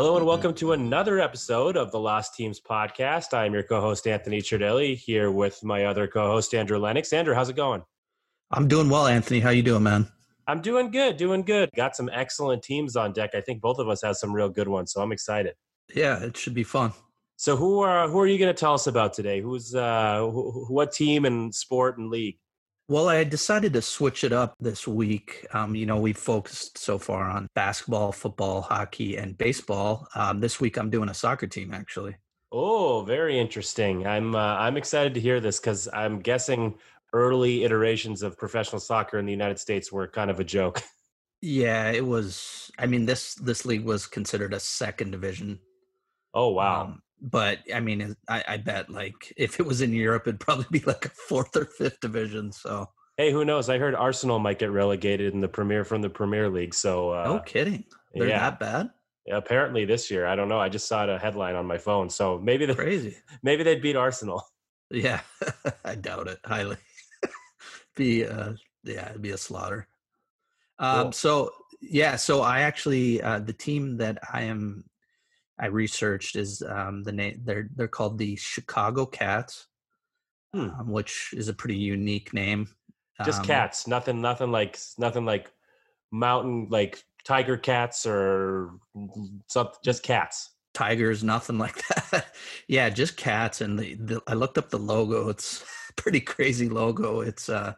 [0.00, 3.34] Hello and welcome to another episode of the Lost Teams podcast.
[3.34, 7.12] I am your co-host Anthony Tridelli here with my other co-host Andrew Lennox.
[7.12, 7.82] Andrew, how's it going?
[8.50, 9.40] I'm doing well, Anthony.
[9.40, 10.10] How you doing, man?
[10.46, 11.68] I'm doing good, doing good.
[11.76, 13.34] Got some excellent teams on deck.
[13.34, 15.52] I think both of us have some real good ones, so I'm excited.
[15.94, 16.94] Yeah, it should be fun.
[17.36, 19.42] So who are who are you going to tell us about today?
[19.42, 22.38] Who's uh who, what team and sport and league?
[22.90, 25.46] Well, I decided to switch it up this week.
[25.52, 30.08] Um, you know, we've focused so far on basketball, football, hockey, and baseball.
[30.16, 32.16] Um, this week, I'm doing a soccer team, actually.
[32.50, 34.08] Oh, very interesting.
[34.08, 36.80] I'm uh, I'm excited to hear this because I'm guessing
[37.12, 40.82] early iterations of professional soccer in the United States were kind of a joke.
[41.42, 42.70] Yeah, it was.
[42.78, 45.58] I mean this this league was considered a second division.
[46.34, 46.82] Oh wow!
[46.82, 50.66] Um, but I mean, I, I bet like if it was in Europe, it'd probably
[50.70, 52.52] be like a fourth or fifth division.
[52.52, 53.68] So hey, who knows?
[53.68, 56.74] I heard Arsenal might get relegated in the Premier from the Premier League.
[56.74, 58.50] So uh, no kidding, they're yeah.
[58.50, 58.90] that bad.
[59.26, 60.58] Yeah, apparently this year, I don't know.
[60.58, 63.16] I just saw a headline on my phone, so maybe the crazy.
[63.42, 64.44] Maybe they'd beat Arsenal.
[64.90, 65.20] Yeah,
[65.84, 66.78] I doubt it highly.
[67.96, 69.86] be uh, yeah, it'd be a slaughter.
[70.78, 71.12] Um, cool.
[71.12, 74.84] So yeah, so I actually uh, the team that I am
[75.60, 79.66] I researched is um, the name they're they're called the Chicago Cats,
[80.54, 80.70] hmm.
[80.70, 82.68] um, which is a pretty unique name.
[83.24, 85.52] Just um, cats, nothing, nothing like nothing like
[86.10, 88.70] mountain like tiger cats or
[89.48, 89.76] something.
[89.84, 90.50] Just cats.
[90.72, 92.26] Tigers, nothing like that.
[92.66, 93.60] yeah, just cats.
[93.60, 95.28] And the, the I looked up the logo.
[95.28, 95.64] It's
[95.96, 97.20] pretty crazy logo.
[97.20, 97.74] It's uh,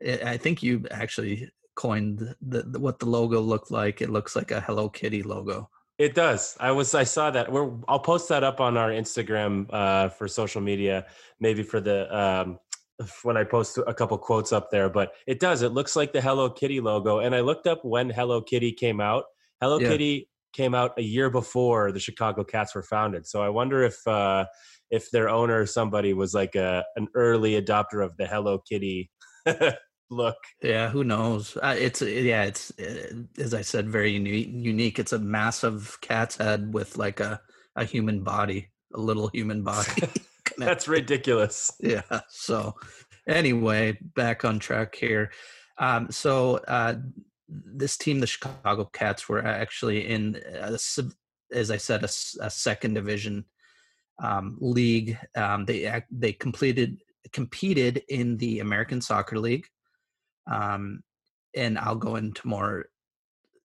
[0.00, 4.00] it, I think you actually coined the, the, what the logo looked like.
[4.00, 5.68] It looks like a Hello Kitty logo.
[6.00, 6.56] It does.
[6.58, 6.94] I was.
[6.94, 7.52] I saw that.
[7.52, 7.72] We're.
[7.86, 11.04] I'll post that up on our Instagram uh, for social media,
[11.40, 12.58] maybe for the um,
[13.22, 14.88] when I post a couple quotes up there.
[14.88, 15.60] But it does.
[15.60, 17.18] It looks like the Hello Kitty logo.
[17.18, 19.24] And I looked up when Hello Kitty came out.
[19.60, 19.88] Hello yeah.
[19.88, 23.26] Kitty came out a year before the Chicago Cats were founded.
[23.26, 24.46] So I wonder if uh,
[24.90, 29.10] if their owner, or somebody, was like a an early adopter of the Hello Kitty
[30.10, 30.36] look.
[30.62, 31.56] Yeah, who knows?
[31.56, 34.48] Uh, it's yeah, it's uh, as I said, very unique.
[34.50, 34.98] Unique.
[34.98, 37.40] It's a massive cat's head with like a
[37.76, 40.02] a human body, a little human body.
[40.58, 41.70] That's ridiculous.
[41.80, 42.02] Yeah.
[42.28, 42.74] So
[43.26, 45.30] anyway, back on track here.
[45.78, 46.96] Um, so uh,
[47.48, 50.78] this team, the Chicago Cats, were actually in, a,
[51.52, 52.10] as I said, a,
[52.40, 53.44] a second division
[54.22, 55.18] um, league.
[55.34, 56.98] Um, they they completed
[57.32, 59.66] competed in the American Soccer League.
[60.50, 61.02] Um,
[61.54, 62.86] and I'll go into more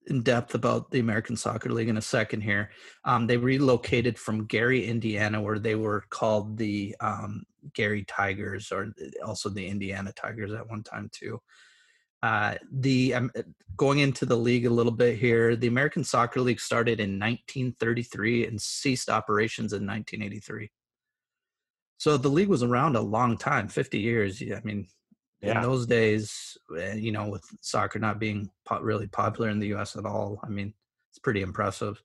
[0.08, 2.72] in depth about the American Soccer League in a second here.
[3.06, 7.44] Um, they relocated from Gary, Indiana, where they were called the um,
[7.74, 8.94] Gary Tigers or
[9.26, 11.42] also the Indiana Tigers at one time too.
[12.22, 13.32] Uh, the um,
[13.76, 18.48] going into the league a little bit here, the American Soccer League started in 1933
[18.48, 20.70] and ceased operations in 1983.
[21.98, 24.42] So the league was around a long time, 50 years.
[24.42, 24.88] I mean,
[25.44, 25.58] yeah.
[25.58, 28.50] in those days, eh, you know, with soccer not being
[28.82, 29.96] really popular in the U.S.
[29.96, 30.74] at all, I mean,
[31.12, 32.02] it's pretty impressive.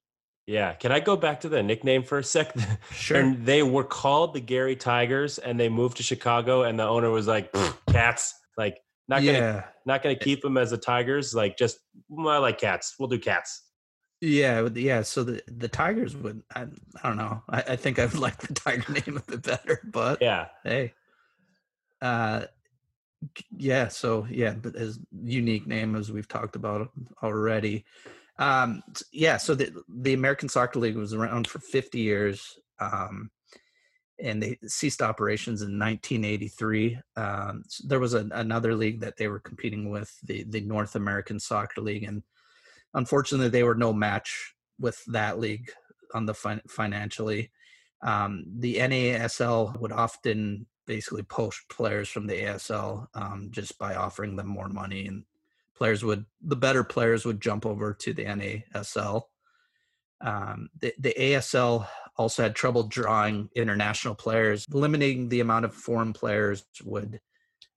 [0.47, 0.73] Yeah.
[0.75, 2.55] Can I go back to the nickname for a sec?
[2.93, 3.21] Sure.
[3.21, 7.11] and they were called the Gary Tigers, and they moved to Chicago, and the owner
[7.11, 7.55] was like,
[7.91, 9.65] "Cats, like not gonna, yeah.
[9.87, 11.35] not gonna keep them as the Tigers.
[11.35, 11.79] Like just,
[12.09, 12.97] well, I like cats.
[12.99, 13.63] We'll do cats."
[14.21, 15.03] Yeah, yeah.
[15.03, 16.63] So the the Tigers would, I,
[17.03, 17.43] I don't know.
[17.49, 20.47] I, I think I would like the Tiger name a bit better, but yeah.
[20.65, 20.95] Hey,
[22.01, 22.45] uh,
[23.57, 26.91] yeah so yeah but his unique name as we've talked about
[27.23, 27.85] already.
[28.39, 33.31] Um yeah so the the american soccer league was around for 50 years um
[34.21, 39.27] and they ceased operations in 1983 um so there was a, another league that they
[39.27, 42.23] were competing with the the north american soccer league and
[42.95, 45.71] unfortunately they were no match with that league
[46.15, 47.51] on the fin- financially
[48.03, 54.35] um the nasl would often basically poach players from the ASL um, just by offering
[54.35, 55.23] them more money, and
[55.77, 59.23] players would the better players would jump over to the NASL.
[60.21, 61.87] Um, the, the ASL
[62.17, 64.65] also had trouble drawing international players.
[64.71, 67.21] Limiting the amount of foreign players would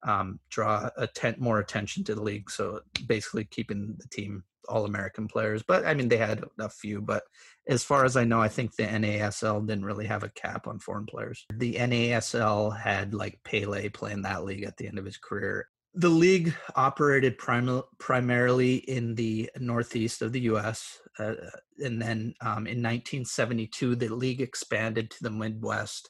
[0.04, 2.50] um, draw a tent more attention to the league.
[2.50, 5.64] So basically, keeping the team all American players.
[5.64, 7.02] But I mean, they had a few.
[7.02, 7.24] But
[7.68, 10.80] as far as I know, I think the NASL didn't really have a cap on
[10.80, 11.46] foreign players.
[11.54, 15.68] The NASL had like Pele playing that league at the end of his career.
[15.94, 21.00] The league operated prim- primarily in the northeast of the U.S.
[21.20, 21.34] Uh,
[21.80, 26.10] and then um, in 1972, the league expanded to the Midwest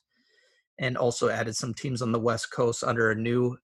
[0.78, 3.58] and also added some teams on the West Coast under a new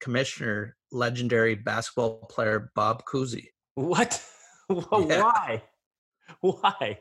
[0.00, 3.46] commissioner, legendary basketball player Bob Cousy.
[3.74, 4.22] What?
[4.68, 5.62] Why?
[6.40, 6.98] Why?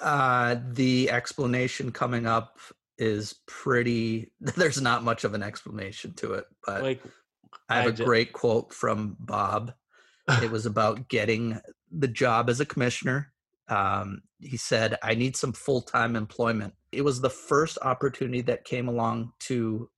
[0.00, 2.58] Uh, the explanation coming up
[2.98, 4.32] is pretty.
[4.40, 7.02] There's not much of an explanation to it, but Like,
[7.68, 9.72] I have I a ju- great quote from Bob.
[10.42, 11.60] It was about getting
[11.90, 13.32] the job as a commissioner.
[13.68, 16.74] Um, he said, I need some full time employment.
[16.90, 19.90] It was the first opportunity that came along to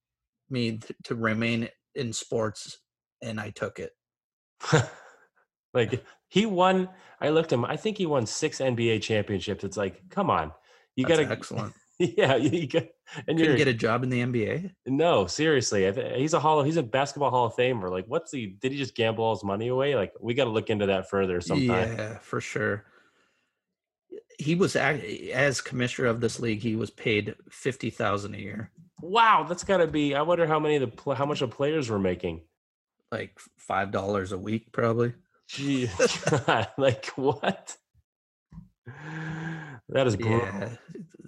[0.51, 2.79] me th- to remain in sports,
[3.23, 3.93] and I took it.
[5.75, 6.89] like he won.
[7.21, 7.65] I looked him.
[7.65, 9.65] I think he won six NBA championships.
[9.65, 10.53] It's like, come on,
[10.97, 11.75] you got to excellent.
[11.99, 12.87] Yeah, you, you got,
[13.29, 14.73] and you're get a job in the NBA.
[14.87, 15.91] no seriously.
[16.17, 16.65] He's a hall.
[16.65, 17.89] He's a basketball Hall of Famer.
[17.89, 18.49] Like, what's the?
[18.61, 19.95] Did he just gamble all his money away?
[19.95, 21.97] Like, we got to look into that further sometime.
[21.97, 22.85] Yeah, for sure.
[24.41, 26.63] He was as commissioner of this league.
[26.63, 28.73] He was paid fifty thousand a year,
[29.05, 30.15] Wow, that's got to be.
[30.15, 32.41] I wonder how many of the pl- how much the players were making.
[33.13, 35.13] like five dollars a week, probably.
[35.49, 35.91] Gee,
[36.47, 37.77] God, like what?
[39.91, 40.39] That is brutal.
[40.39, 40.69] Yeah,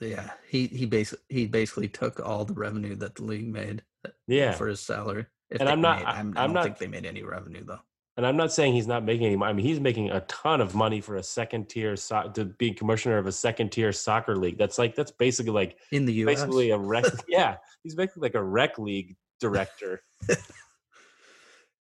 [0.01, 0.31] yeah.
[0.49, 4.53] He he basically he basically took all the revenue that the league made uh, Yeah,
[4.53, 5.27] for his salary.
[5.51, 7.23] If And I'm not- made- I- I'm, I I'm don't not- think they made any
[7.23, 7.81] revenue though.
[8.17, 9.51] And I'm not saying he's not making any money.
[9.51, 12.73] I mean, he's making a ton of money for a second tier so- to be
[12.73, 14.57] commissioner of a second tier soccer league.
[14.57, 17.05] That's like that's basically like In the U.S., basically a rec.
[17.29, 20.03] yeah, he's basically like a rec league director.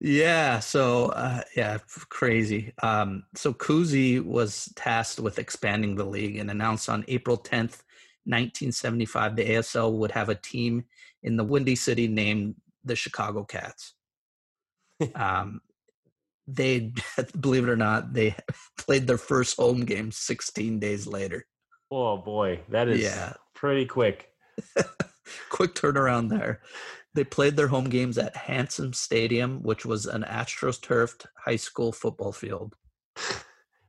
[0.00, 1.78] Yeah, so uh, yeah,
[2.10, 2.74] crazy.
[2.82, 7.82] Um, so Cousy was tasked with expanding the league and announced on April 10th,
[8.24, 10.84] 1975, the ASL would have a team
[11.22, 13.94] in the Windy City named the Chicago Cats.
[15.14, 15.60] um,
[16.46, 16.92] they,
[17.40, 18.34] believe it or not, they
[18.78, 21.46] played their first home game 16 days later.
[21.90, 23.34] Oh boy, that is Yeah.
[23.54, 24.28] pretty quick.
[25.50, 26.60] Quick turnaround there.
[27.14, 32.32] They played their home games at Hanson Stadium, which was an AstroTurfed high school football
[32.32, 32.74] field.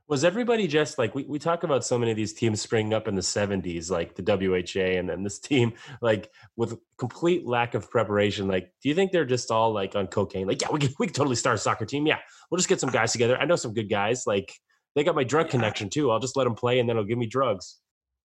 [0.08, 3.08] Was everybody just like we, we talk about so many of these teams springing up
[3.08, 7.90] in the 70s, like the WHA, and then this team, like with complete lack of
[7.90, 8.48] preparation?
[8.48, 10.46] Like, do you think they're just all like on cocaine?
[10.46, 12.06] Like, yeah, we can, we can totally start a soccer team.
[12.06, 12.18] Yeah,
[12.50, 13.36] we'll just get some guys together.
[13.38, 14.26] I know some good guys.
[14.26, 14.54] Like,
[14.94, 15.50] they got my drug Yeah.
[15.52, 16.10] connection too.
[16.10, 17.76] I'll just let them play and then they'll give me drugs.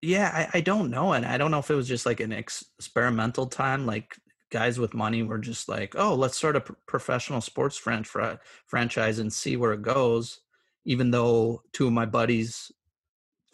[0.02, 2.32] Yeah, I, I don't know, and I don't know if it was just like an
[2.34, 3.86] ex- experimental time.
[3.86, 4.16] Like
[4.52, 8.40] guys with money were just like, "Oh, let's start a pr- professional sports fran- fra-
[8.68, 10.40] franchise and see where it goes."
[10.86, 12.72] Even though two of my buddies'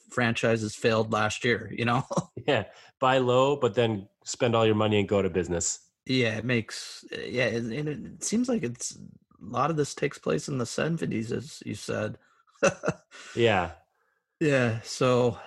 [0.09, 2.03] franchises failed last year, you know.
[2.47, 2.63] Yeah,
[2.99, 5.79] buy low, but then spend all your money and go to business.
[6.05, 10.47] yeah, it makes yeah, and it seems like it's a lot of this takes place
[10.47, 12.17] in the seventies, as you said.
[13.35, 13.71] Yeah,
[14.39, 15.37] yeah, so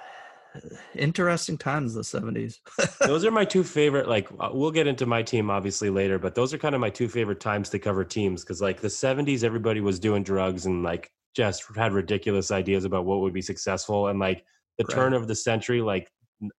[0.94, 2.60] interesting times the seventies.
[3.00, 4.08] those are my two favorite.
[4.08, 6.90] Like, uh, we'll get into my team obviously later, but those are kind of my
[6.90, 10.82] two favorite times to cover teams because, like, the 70s, everybody was doing drugs and
[10.82, 14.08] like just had ridiculous ideas about what would be successful.
[14.08, 14.44] And like
[14.78, 14.94] the Right.
[14.94, 16.10] turn of the century, like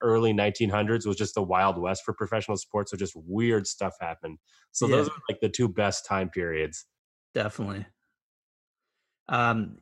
[0.02, 2.92] early 1900s, was just the wild west for professional sports.
[2.92, 4.38] So just weird stuff happened.
[4.72, 6.86] So those are like the two best time periods.
[7.34, 7.86] Definitely.
[9.30, 9.78] Um,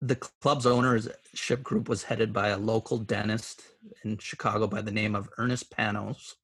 [0.00, 3.62] the club's ownership group was headed by a local dentist
[4.04, 6.34] in Chicago by the name of Ernest Panos.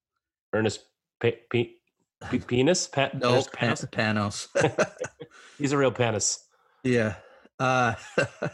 [0.52, 0.84] Ernest
[1.20, 1.76] P- P-
[2.30, 2.86] P- Penis?
[2.86, 4.48] Pa- No, Ernest Pan- Panos?
[4.52, 4.86] Panos.
[5.58, 6.44] He's a real panis.
[6.82, 7.16] yeah.
[7.62, 7.94] Uh,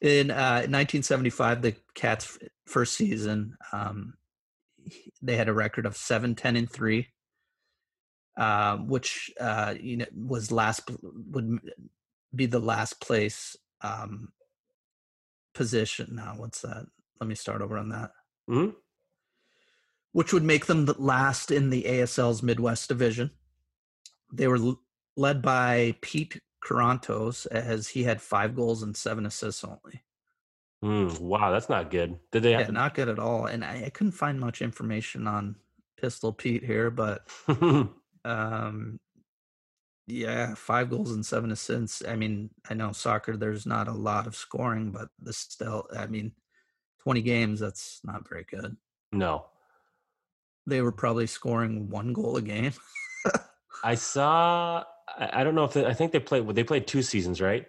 [0.00, 4.14] in uh, 1975, the Cats' first season, um,
[5.22, 7.08] they had a record of 7 10 and 3
[8.36, 11.60] um, which uh, you know was last would
[12.34, 14.32] be the last place um,
[15.54, 16.16] position.
[16.16, 16.86] Now, what's that?
[17.20, 18.10] Let me start over on that.
[18.48, 18.70] hmm
[20.12, 23.30] Which would make them the last in the ASL's Midwest division.
[24.32, 24.80] They were l-
[25.16, 30.02] led by Pete Carantos as he had five goals and seven assists only.
[30.84, 32.18] Mm, wow, that's not good.
[32.30, 33.46] Did they Yeah, have not good at all.
[33.46, 35.56] And I, I couldn't find much information on
[36.00, 37.28] Pistol Pete here, but
[38.26, 38.98] um
[40.06, 44.26] yeah five goals and seven assists i mean i know soccer there's not a lot
[44.26, 46.32] of scoring but this still i mean
[47.00, 48.76] 20 games that's not very good
[49.12, 49.46] no.
[50.66, 52.72] they were probably scoring one goal a game
[53.84, 54.84] I saw.
[55.08, 56.46] I, I don't know if they, I think they played.
[56.54, 57.66] They played two seasons, right?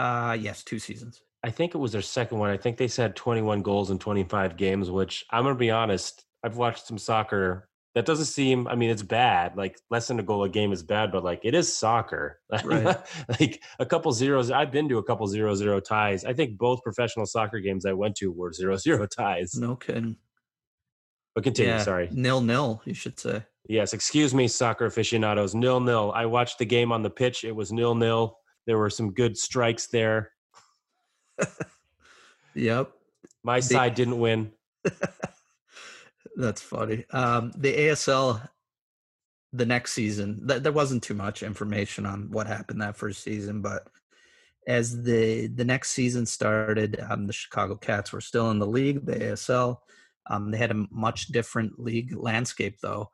[0.00, 2.48] uh yes two seasons I think it was their second one.
[2.48, 4.90] I think they said 21 goals in 25 games.
[4.90, 6.24] Which I'm gonna be honest.
[6.42, 7.68] I've watched some soccer.
[7.94, 8.66] That doesn't seem.
[8.66, 9.54] I mean, it's bad.
[9.54, 12.40] Like less than a goal a game is bad, but like it is soccer.
[12.64, 12.96] Right.
[13.38, 14.50] like a couple zeros.
[14.50, 16.24] I've been to a couple zero zero ties.
[16.24, 19.54] I think both professional soccer games I went to were zero zero ties.
[19.54, 20.16] no kidding
[21.34, 21.72] But continue.
[21.72, 22.08] yeah Sorry.
[22.12, 25.54] nil nil you should say Yes, excuse me, soccer aficionados.
[25.54, 26.12] Nil nil.
[26.14, 27.44] I watched the game on the pitch.
[27.44, 28.38] It was nil nil.
[28.66, 30.32] There were some good strikes there.
[32.54, 32.90] yep
[33.42, 34.52] My The- side didn't win.
[36.36, 37.04] That's funny.
[37.10, 38.46] Um, the ASL,
[39.52, 43.62] the next season, th- there wasn't too much information on what happened that first season,
[43.62, 43.86] but
[44.66, 49.06] as the the next season started, um, the Chicago Cats were still in the league,
[49.06, 49.78] the ASL.
[50.26, 53.10] Um, they had a much different league landscape, though,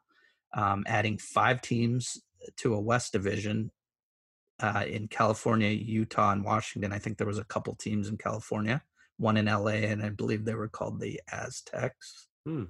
[0.55, 2.19] um, adding five teams
[2.59, 3.71] to a West Division
[4.61, 6.93] uh, in California, Utah, and Washington.
[6.93, 8.83] I think there was a couple teams in California,
[9.19, 12.65] one in LA, and I believe they were called the Aztecs Hmm.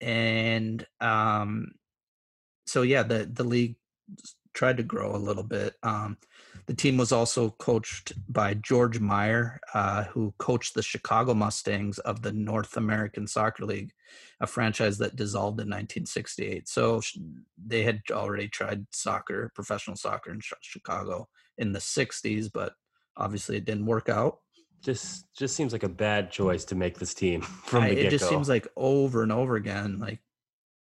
[0.00, 1.72] and um
[2.66, 3.76] so yeah the the league
[4.52, 6.16] tried to grow a little bit um
[6.66, 12.22] the team was also coached by george meyer uh who coached the chicago mustangs of
[12.22, 13.92] the north american soccer league
[14.40, 17.00] a franchise that dissolved in 1968 so
[17.66, 21.28] they had already tried soccer professional soccer in chicago
[21.58, 22.74] in the 60s but
[23.16, 24.38] obviously it didn't work out.
[24.82, 28.04] Just just seems like a bad choice to make this team from I- the get
[28.06, 30.20] it just seems like over and over again like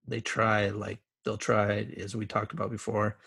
[0.07, 3.17] they try like they'll try as we talked about before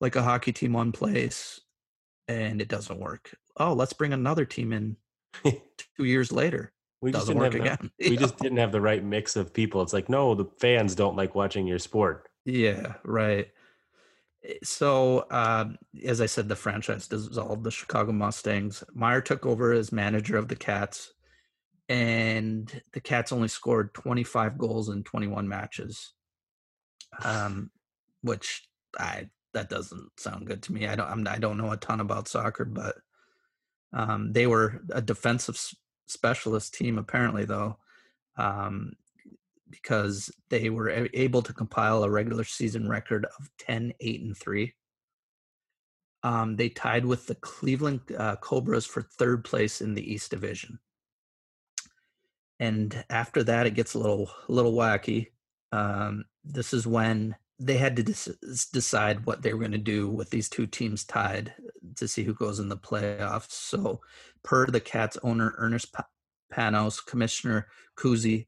[0.00, 1.60] like a hockey team one place
[2.28, 4.96] and it doesn't work oh let's bring another team in
[5.44, 8.72] two years later we just doesn't didn't work have the- again we just didn't have
[8.72, 9.82] the right mix of people.
[9.82, 12.28] It's like, no, the fans don't like watching your sport.
[12.44, 13.46] Yeah, right.
[14.44, 17.62] Eh, So, um, as I said, the franchise dissolved.
[17.62, 18.82] The Chicago Mustangs.
[18.94, 21.12] Meyer took over as manager of the Cats,
[21.88, 26.14] and the Cats only scored 25 goals in 21 matches,
[27.24, 27.70] um,
[28.22, 28.68] which
[28.98, 30.86] I that doesn't sound good to me.
[30.86, 32.96] I don't I'm, I don't know a ton about soccer, but
[33.92, 35.58] um, they were a defensive
[36.06, 37.78] specialist team apparently, though.
[38.36, 38.92] Um,
[39.70, 44.74] because they were able to compile a regular season record of 10 8 and 3
[46.22, 50.78] um, they tied with the cleveland uh, cobras for third place in the east division
[52.60, 55.28] and after that it gets a little a little wacky
[55.72, 60.08] um, this is when they had to dec- decide what they were going to do
[60.08, 61.52] with these two teams tied
[61.96, 64.00] to see who goes in the playoffs so
[64.44, 66.06] per the cats owner ernest Pa-
[66.52, 68.46] panos commissioner Cousy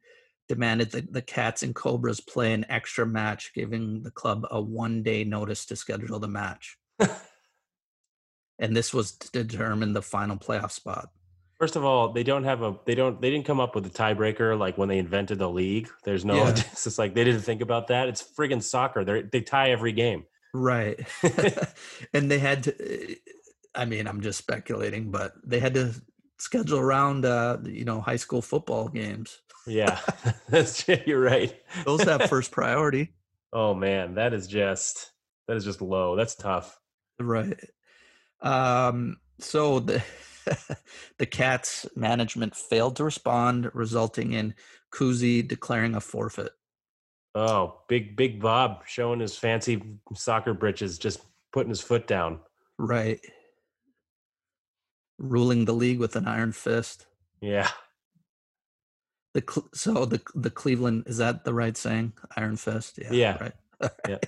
[0.51, 5.01] demanded that the Cats and Cobras play an extra match, giving the club a one
[5.05, 6.77] day notice to schedule the match.
[8.59, 11.11] and this was to determine the final playoff spot.
[11.61, 13.91] First of all, they don't have a they don't they didn't come up with a
[13.91, 15.91] tiebreaker like when they invented the league.
[16.05, 16.49] There's no Yeah.
[16.73, 18.09] it's just like they didn't think about that.
[18.09, 19.05] It's friggin' soccer.
[19.05, 20.25] They they tie every game.
[20.55, 21.07] Right.
[22.15, 23.17] and they had to,
[23.75, 25.95] I mean, I'm just speculating, but they had to
[26.39, 29.39] schedule around, uh, you know, high school football games.
[29.67, 30.01] Yeah,
[30.49, 31.55] that's you're right.
[31.85, 33.13] Those have first priority.
[33.53, 35.11] Oh man, that is just
[35.47, 36.17] that is just low.
[36.17, 36.81] That's tough.
[37.19, 37.61] Right.
[38.41, 40.03] Um, so the
[41.19, 44.55] the Cats management failed to respond, resulting in
[44.93, 46.53] Cousy declaring a forfeit.
[47.35, 49.83] Oh, big big Bob showing his fancy
[50.15, 51.21] soccer britches, just
[51.53, 52.41] putting his foot down.
[52.79, 53.21] Right.
[55.19, 57.07] Ruling the league with an iron fist.
[57.41, 57.71] Yeah,
[59.35, 59.43] The
[59.75, 62.15] so the the Cleveland is that the right saying?
[62.37, 62.99] Iron fist.
[63.01, 63.13] Yeah.
[63.13, 63.39] Yeah.
[63.41, 63.53] Right.
[64.09, 64.19] Yeah.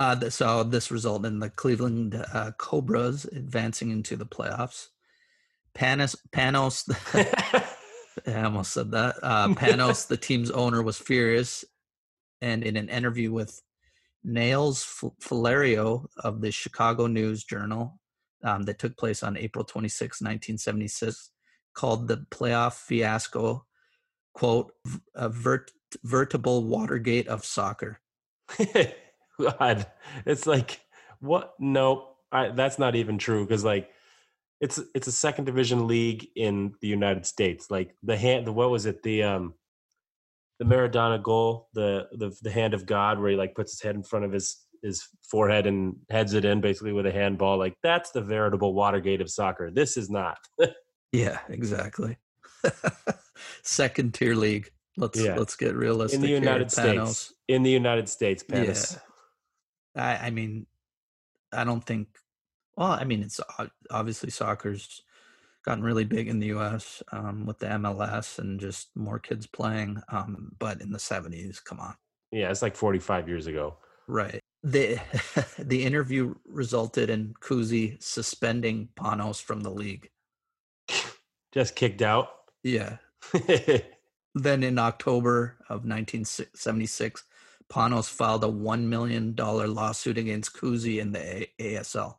[0.00, 4.88] Uh, so this resulted in the Cleveland uh, Cobras advancing into the playoffs.
[5.74, 6.88] Panos Panos
[8.26, 9.16] I almost said that.
[9.22, 11.64] Uh, Panos, the team's owner, was furious,
[12.40, 13.60] and in an interview with
[14.24, 14.84] Nails
[15.22, 18.00] Filario of the Chicago News Journal
[18.42, 21.30] um, that took place on April 26, 1976,
[21.74, 23.66] called the playoff fiasco,
[24.32, 28.00] quote, "v- a vert- veritable Watergate of soccer.
[29.40, 29.86] God,
[30.26, 30.80] it's like
[31.20, 31.54] what?
[31.58, 33.44] Nope, I, that's not even true.
[33.44, 33.90] Because like,
[34.60, 37.70] it's it's a second division league in the United States.
[37.70, 39.02] Like the hand, the what was it?
[39.02, 39.54] The um,
[40.58, 43.94] the Maradona goal, the the the hand of God, where he like puts his head
[43.94, 47.58] in front of his his forehead and heads it in basically with a handball.
[47.58, 49.70] Like that's the veritable Watergate of soccer.
[49.70, 50.38] This is not.
[51.12, 52.18] Yeah, exactly.
[53.64, 54.70] Second tier league.
[54.96, 55.36] Let's Yeah.
[55.36, 56.16] let's get realistic.
[56.18, 56.70] in the United.
[56.70, 57.34] States.
[57.48, 58.96] In the United States, Panis.
[59.96, 60.66] I, I mean,
[61.52, 62.08] I don't think.
[62.76, 63.40] Well, I mean, it's
[63.90, 65.02] obviously soccer's
[65.64, 67.02] gotten really big in the U.S.
[67.12, 70.00] Um, with the MLS and just more kids playing.
[70.08, 71.94] Um, but in the '70s, come on,
[72.30, 73.76] Yeah, it's like 45 years ago.
[74.06, 74.40] right?
[74.62, 74.98] The
[75.58, 80.08] the interview resulted in Cousy suspending Panos from the league.
[81.52, 82.28] Just kicked out.
[82.62, 82.98] Yeah.
[84.36, 87.24] Then in October of 1976,
[87.70, 92.16] Panos filed a one million dollar lawsuit against Cousy in the A- ASL.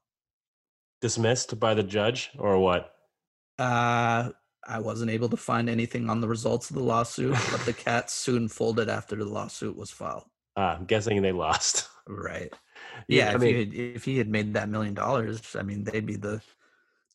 [1.02, 2.94] Dismissed by the judge or what?
[3.60, 4.30] Uh,
[4.68, 8.14] I wasn't able to find anything on the results of the lawsuit, but the Cats
[8.14, 10.24] soon folded after the lawsuit was filed.
[10.56, 11.90] Uh, I'm guessing they lost.
[12.08, 12.54] Right.
[13.08, 15.84] Yeah, yeah if, mean, he had, if he had made that million dollars, I mean,
[15.84, 16.42] they'd be the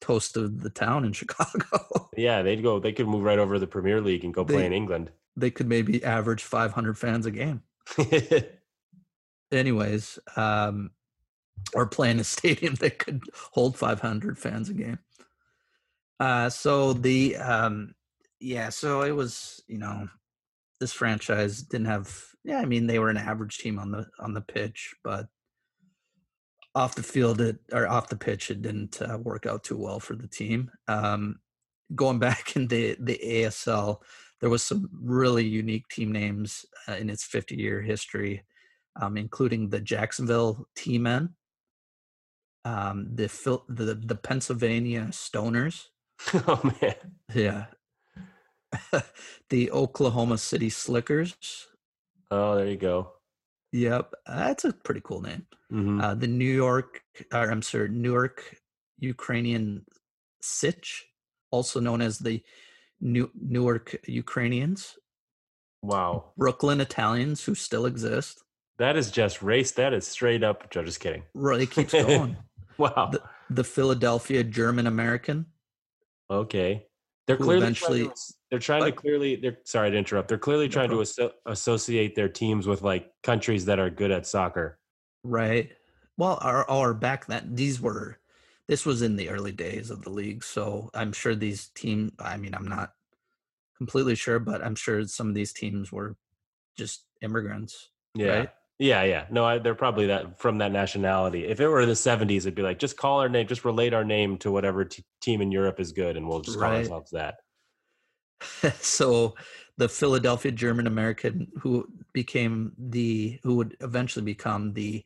[0.00, 2.08] toast of the town in Chicago.
[2.16, 2.78] yeah, they'd go.
[2.78, 5.10] They could move right over to the Premier League and go they, play in England.
[5.36, 7.62] They could maybe average 500 fans a game.
[9.52, 10.90] Anyways, um,
[11.74, 14.98] or play in a stadium that could hold 500 fans a game.
[16.18, 17.94] Uh, so the um,
[18.40, 20.08] yeah, so it was you know
[20.80, 24.32] this franchise didn't have yeah, I mean they were an average team on the on
[24.32, 25.26] the pitch, but
[26.74, 30.00] off the field it, or off the pitch it didn't uh, work out too well
[30.00, 30.70] for the team.
[30.88, 31.40] Um,
[31.94, 33.98] going back in the the ASL,
[34.40, 38.44] there was some really unique team names uh, in its 50 year history,
[39.00, 41.30] um, including the Jacksonville Tea Men,
[42.64, 43.28] um, the
[43.68, 45.86] the the Pennsylvania Stoners.
[46.48, 46.94] Oh man,
[47.34, 47.66] yeah.
[49.50, 51.36] the Oklahoma City Slickers.
[52.30, 53.12] Oh, there you go.
[53.72, 55.46] Yep, that's a pretty cool name.
[55.72, 56.00] Mm-hmm.
[56.00, 57.02] Uh, the New York,
[57.32, 58.56] or I'm sorry, Newark
[58.98, 59.84] Ukrainian
[60.40, 61.04] Sich,
[61.50, 62.42] also known as the
[63.00, 64.96] New Newark Ukrainians.
[65.82, 66.32] Wow.
[66.36, 68.42] Brooklyn Italians who still exist.
[68.78, 69.72] That is just race.
[69.72, 70.66] That is straight up.
[70.74, 71.22] I'm just kidding.
[71.34, 72.36] Right, it keeps going.
[72.78, 73.10] wow.
[73.12, 75.46] The, the Philadelphia German American.
[76.30, 76.86] Okay.
[77.26, 78.02] They're clearly eventually.
[78.04, 79.36] Trying to, they're trying to clearly.
[79.36, 80.28] They're sorry to interrupt.
[80.28, 84.26] They're clearly trying to asso- associate their teams with like countries that are good at
[84.26, 84.78] soccer.
[85.24, 85.70] Right.
[86.16, 88.18] Well, or, or back then, these were.
[88.68, 92.12] This was in the early days of the league, so I'm sure these team.
[92.18, 92.92] I mean, I'm not
[93.78, 96.16] completely sure, but I'm sure some of these teams were
[96.76, 97.90] just immigrants.
[98.14, 98.38] Yeah.
[98.38, 98.50] Right?
[98.78, 99.24] Yeah, yeah.
[99.30, 101.46] No, I, they're probably that from that nationality.
[101.46, 104.04] If it were the '70s, it'd be like just call our name, just relate our
[104.04, 106.78] name to whatever t- team in Europe is good, and we'll just call right.
[106.78, 107.36] ourselves that.
[108.80, 109.34] so,
[109.78, 115.02] the Philadelphia German American, who became the, who would eventually become the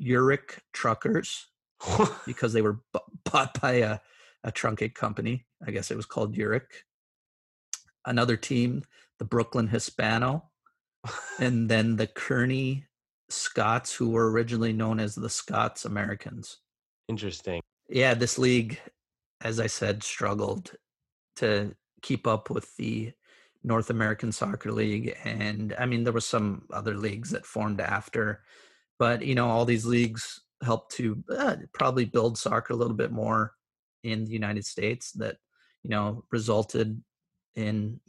[0.00, 1.46] Uhrik Truckers,
[2.26, 3.98] because they were b- bought by a,
[4.44, 5.46] a trunkate company.
[5.66, 6.66] I guess it was called Uhrik.
[8.04, 8.84] Another team,
[9.18, 10.44] the Brooklyn Hispano,
[11.38, 12.84] and then the Kearny
[13.28, 16.58] Scots who were originally known as the Scots Americans.
[17.08, 17.60] Interesting.
[17.88, 18.80] Yeah, this league,
[19.42, 20.72] as I said, struggled
[21.36, 23.12] to keep up with the
[23.64, 25.16] North American Soccer League.
[25.24, 28.42] And I mean, there were some other leagues that formed after,
[28.98, 33.12] but you know, all these leagues helped to uh, probably build soccer a little bit
[33.12, 33.54] more
[34.02, 35.36] in the United States that,
[35.82, 37.02] you know, resulted
[37.54, 38.00] in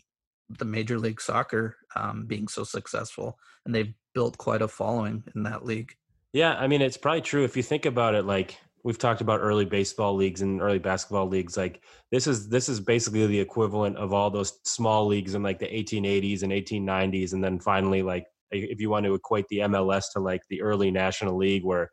[0.58, 3.38] the Major League Soccer um, being so successful.
[3.66, 5.94] And they've built quite a following in that league.
[6.34, 8.26] Yeah, I mean, it's probably true if you think about it.
[8.26, 11.58] Like we've talked about early baseball leagues and early basketball leagues.
[11.58, 15.60] Like this is this is basically the equivalent of all those small leagues in like
[15.60, 20.06] the 1880s and 1890s, and then finally, like if you want to equate the MLS
[20.14, 21.92] to like the early National League, where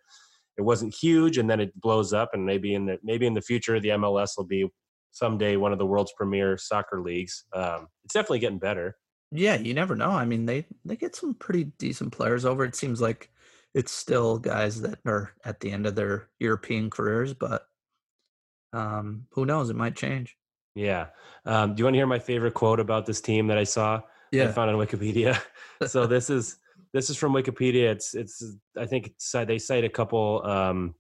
[0.58, 3.42] it wasn't huge and then it blows up, and maybe in the maybe in the
[3.42, 4.68] future the MLS will be
[5.12, 7.44] someday one of the world's premier soccer leagues.
[7.52, 8.96] Um, it's definitely getting better.
[9.32, 10.10] Yeah, you never know.
[10.10, 12.64] I mean, they they get some pretty decent players over.
[12.64, 13.30] It seems like
[13.74, 17.66] it's still guys that are at the end of their European careers, but
[18.72, 19.70] um, who knows?
[19.70, 20.36] It might change.
[20.74, 21.08] Yeah.
[21.44, 24.02] Um, do you want to hear my favorite quote about this team that I saw?
[24.30, 24.44] Yeah.
[24.44, 25.40] I found on Wikipedia.
[25.86, 26.58] so this is
[26.96, 27.90] this is from Wikipedia.
[27.90, 28.42] It's it's
[28.76, 30.94] I think they cite a couple um,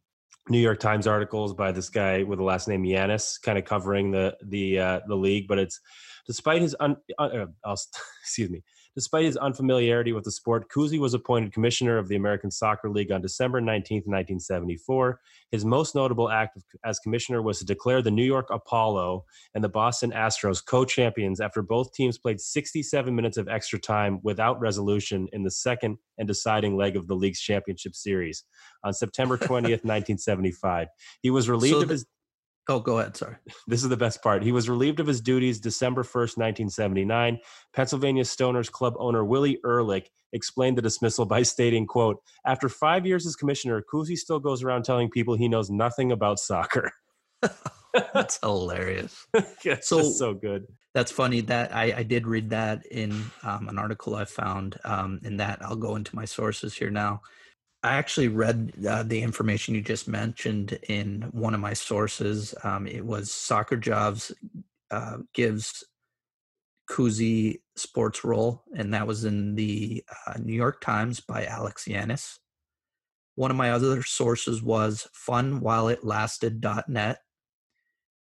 [0.50, 4.10] New York Times articles by this guy with the last name Yannis, kind of covering
[4.10, 5.48] the the uh, the league.
[5.48, 5.80] But it's
[6.26, 7.46] despite his un, uh,
[8.22, 8.62] excuse me,
[8.96, 13.12] despite his unfamiliarity with the sport, Cousy was appointed commissioner of the American Soccer League
[13.12, 15.20] on December 19, 1974.
[15.52, 19.68] His most notable act as commissioner was to declare the New York Apollo and the
[19.68, 25.42] Boston Astros co-champions after both teams played 67 minutes of extra time without resolution in
[25.42, 28.44] the second and deciding leg of the league's championship series
[28.82, 30.88] on September 20th, 1975.
[31.20, 32.06] He was relieved so of his
[32.68, 33.16] Oh, go ahead.
[33.16, 33.36] Sorry.
[33.68, 34.42] This is the best part.
[34.42, 37.38] He was relieved of his duties December 1st, 1979.
[37.74, 43.24] Pennsylvania Stoners club owner Willie Ehrlich explained the dismissal by stating, quote, after five years
[43.24, 46.90] as commissioner, Cousy still goes around telling people he knows nothing about soccer.
[48.12, 49.26] that's hilarious.
[49.64, 50.66] it's so, so good.
[50.94, 54.78] That's funny that I, I did read that in um, an article I found.
[54.84, 57.20] Um, in that I'll go into my sources here now.
[57.86, 62.52] I actually read uh, the information you just mentioned in one of my sources.
[62.64, 64.32] Um, it was Soccer Jobs
[64.90, 65.84] uh, gives
[66.90, 72.40] Cousy sports role, and that was in the uh, New York Times by Alex Yannis.
[73.36, 77.18] One of my other sources was funwhileitlasted.net,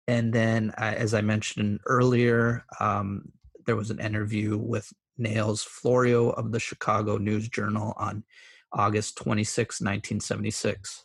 [0.09, 3.31] And then, uh, as I mentioned earlier, um,
[3.67, 8.25] there was an interview with Nails Florio of the Chicago News Journal on
[8.73, 11.05] August 26, 1976.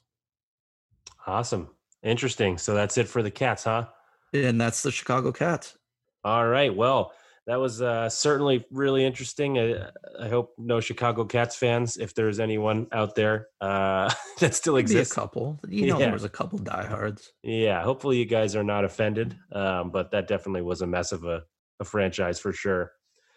[1.26, 1.70] Awesome.
[2.04, 2.58] Interesting.
[2.58, 3.88] So that's it for the cats, huh?
[4.34, 5.78] And that's the Chicago Cats.
[6.24, 6.74] All right.
[6.74, 7.12] Well,
[7.48, 9.58] that was uh, certainly really interesting.
[9.58, 14.74] I, I, hope no Chicago Cats fans, if there's anyone out there uh, that still
[14.74, 15.60] Maybe exists, a couple.
[15.68, 16.06] You know, yeah.
[16.06, 17.32] there was a couple diehards.
[17.44, 17.82] Yeah.
[17.82, 19.38] Hopefully, you guys are not offended.
[19.54, 21.44] Um, but that definitely was a mess of a,
[21.80, 22.92] a franchise for sure.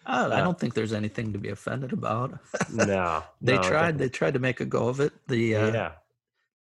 [0.07, 2.39] Uh, I don't think there's anything to be offended about.
[2.73, 3.99] no, they no, tried.
[3.99, 5.13] They tried to make a go of it.
[5.29, 5.93] The uh, yeah,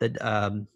[0.00, 0.66] the um,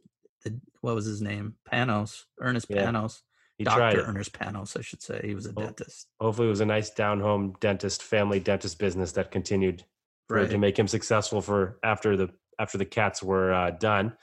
[0.45, 1.57] the what was his name?
[1.71, 2.87] Panos, Ernest yeah.
[2.87, 3.23] Panos.
[3.59, 4.05] He Dr.
[4.07, 5.21] Ernest Panos, I should say.
[5.23, 6.09] He was a Oh, dentist.
[6.21, 9.85] Hopefully, it was a nice down home dentist, family dentist business that continued
[10.27, 10.51] for, Right.
[10.51, 14.17] to make him successful for after the after the cats were uh, done.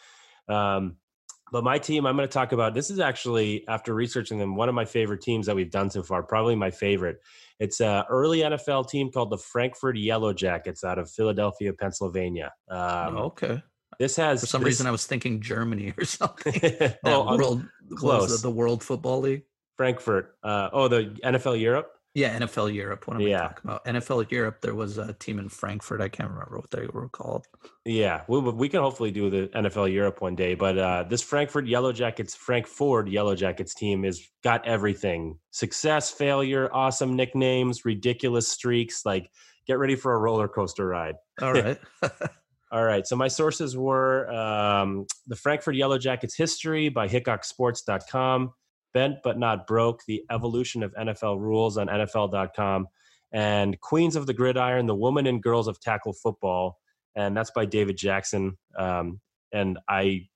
[0.47, 0.97] Um,
[1.51, 2.73] but my team, I'm going to talk about.
[2.73, 6.03] This is actually after researching them, one of my favorite teams that we've done so
[6.03, 6.23] far.
[6.23, 7.17] Probably my favorite.
[7.59, 12.51] It's a early NFL team called the Frankford Yellow Jackets out of Philadelphia, Pennsylvania.
[12.69, 13.61] Um, Oh, okay.
[13.99, 16.53] This has For some this- reason, I was thinking Germany or something.
[17.03, 18.39] Oh, world, close.
[18.39, 19.43] it, the World Football League.
[19.75, 20.35] Frankfurt.
[20.43, 21.89] Uh, oh, the NFL Europe.
[22.15, 23.07] Yeah, NFL Europe.
[23.07, 23.37] What am Yeah.
[23.37, 23.85] I talking about?
[23.85, 24.61] NFL Europe.
[24.61, 26.01] There was a team in Frankfurt.
[26.01, 27.45] I can't remember what they were called.
[27.85, 30.55] Yeah, we we can hopefully do the NFL Europe one day.
[30.55, 36.69] But uh, this Frankford Yellow Jackets, Frankford Yellow Jackets team is got everything: success, failure,
[36.73, 39.05] awesome nicknames, ridiculous streaks.
[39.05, 39.29] Like,
[39.67, 41.15] get ready for a roller coaster ride.
[41.41, 41.77] All right.
[42.71, 43.05] All right.
[43.07, 48.53] So my sources were um, the Frankford Yellow Jackets history by HickokSports.com,
[48.93, 52.87] Bent but Not Broke: The Evolution of NFL Rules on NFL.com,
[53.31, 56.77] and Queens of the Gridiron: The Women and Girls of Tackle Football,
[57.15, 58.57] and that's by David Jackson.
[58.77, 59.19] Um,
[59.51, 60.27] and I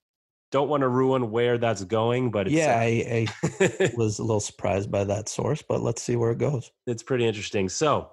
[0.54, 4.40] don't want to ruin where that's going, but it's, yeah, I, I was a little
[4.40, 6.72] surprised by that source, but let's see where it goes.
[6.86, 7.70] it's pretty interesting.
[7.70, 8.12] So,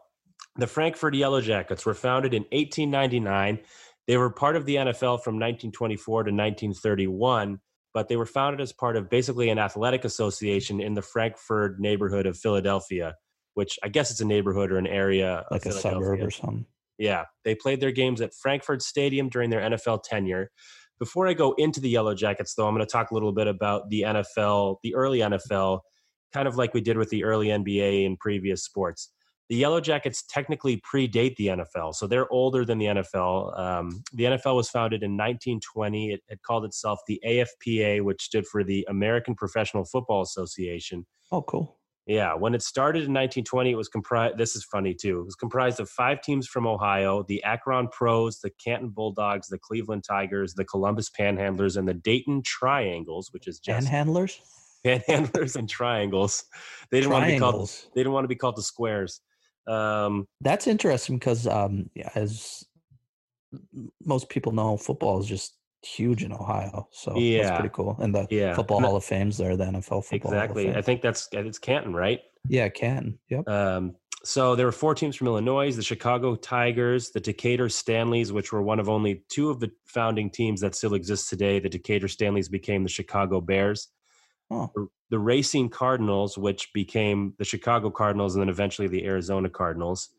[0.56, 3.60] the Frankford Yellow Jackets were founded in 1899.
[4.06, 7.60] They were part of the NFL from 1924 to 1931,
[7.92, 12.26] but they were founded as part of basically an athletic association in the Frankford neighborhood
[12.26, 13.14] of Philadelphia,
[13.54, 16.66] which I guess it's a neighborhood or an area Like a suburb or something.
[16.98, 20.50] Yeah, they played their games at Frankford Stadium during their NFL tenure.
[20.98, 23.46] Before I go into the Yellow Jackets, though, I'm going to talk a little bit
[23.46, 25.80] about the NFL, the early NFL,
[26.32, 29.10] kind of like we did with the early NBA in previous sports.
[29.50, 33.58] The Yellow Jackets technically predate the NFL, so they're older than the NFL.
[33.58, 36.12] Um, the NFL was founded in 1920.
[36.12, 41.04] It, it called itself the AFPA, which stood for the American Professional Football Association.
[41.32, 41.80] Oh, cool.
[42.06, 44.38] Yeah, when it started in 1920, it was comprised.
[44.38, 45.20] This is funny too.
[45.20, 49.58] It was comprised of five teams from Ohio: the Akron Pros, the Canton Bulldogs, the
[49.58, 54.38] Cleveland Tigers, the Columbus Panhandlers, and the Dayton Triangles, which is just Panhandlers?
[54.84, 56.44] Panhandlers and Triangles.
[56.90, 57.54] They didn't want to be called.
[57.54, 57.88] Triangles.
[57.94, 59.20] They didn't want to be called the Squares.
[59.66, 62.64] Um, That's interesting because, um, as
[64.04, 66.86] most people know, football is just huge in Ohio.
[66.92, 67.42] So Yeah.
[67.44, 67.96] that's pretty cool.
[68.00, 68.54] And the Yeah.
[68.54, 70.64] Football Hall of Fame's there, the NFL Football exactly.
[70.66, 70.94] Hall I of Fame.
[70.94, 72.20] think that's it's Canton, right?
[72.48, 73.18] Yeah, Canton.
[73.30, 73.48] Yep.
[73.48, 78.52] Um, so there were four teams from Illinois: the Chicago Tigers, the Decatur Staleys, which
[78.52, 81.58] were one of only two of the founding teams that still exist today.
[81.58, 83.88] The Decatur Staleys became the Chicago Bears.
[84.50, 84.70] Oh.
[84.74, 90.10] The, the Racine Cardinals, which became the Chicago Cardinals, and then eventually the Arizona Cardinals.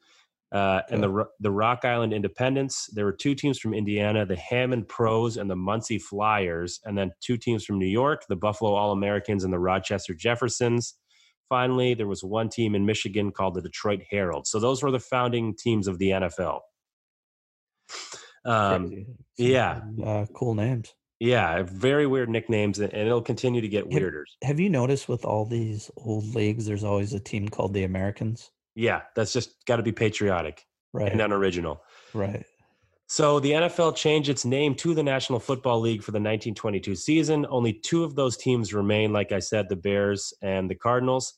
[0.51, 2.89] Uh, and the the Rock Island Independents.
[2.93, 7.11] There were two teams from Indiana: the Hammond Pros and the Muncie Flyers, and then
[7.21, 10.95] two teams from New York: the Buffalo All Americans and the Rochester Jeffersons
[11.49, 15.01] finally there was one team in michigan called the detroit herald so those were the
[15.01, 16.61] founding teams of the nfl
[18.45, 19.05] um,
[19.37, 19.81] yeah.
[20.03, 20.93] Uh, cool names.
[21.21, 25.45] Yeah very weird nicknames and it'll continue to get weirder Have you noticed with all
[25.45, 28.51] these old leagues, there's always a team called the Americans?
[28.75, 31.11] yeah that's just got to be patriotic Right.
[31.11, 31.81] and unoriginal
[32.13, 32.43] Right.
[33.07, 37.45] So the NFL changed its name to the National Football League for the 1922 season.
[37.49, 41.33] Only two of those teams remain, like I said, the Bears and the Cardinals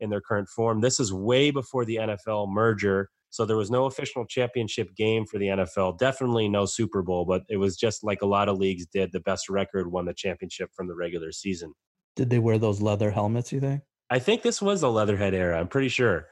[0.00, 0.80] in their current form.
[0.80, 3.10] This is way before the NFL merger.
[3.30, 5.98] So there was no official championship game for the NFL.
[5.98, 9.12] Definitely no Super Bowl, but it was just like a lot of leagues did.
[9.12, 11.74] The best record won the championship from the regular season.
[12.16, 13.82] Did they wear those leather helmets, you think?
[14.10, 15.58] I think this was the Leatherhead era.
[15.60, 16.26] I'm pretty sure.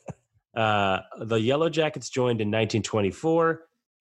[0.56, 3.62] uh, the Yellow Jackets joined in 1924.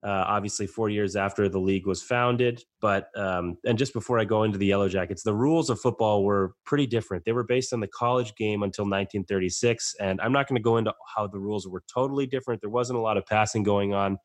[0.03, 2.63] Uh, obviously four years after the league was founded.
[2.79, 6.23] But um, and just before I go into the Yellow Jackets, the rules of football
[6.23, 7.25] were pretty different.
[7.25, 10.77] They were based on the college game until 1936, and I'm not going to go
[10.77, 12.61] into how the rules were totally different.
[12.61, 14.17] There wasn't a lot of passing going on.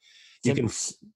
[0.45, 0.71] You can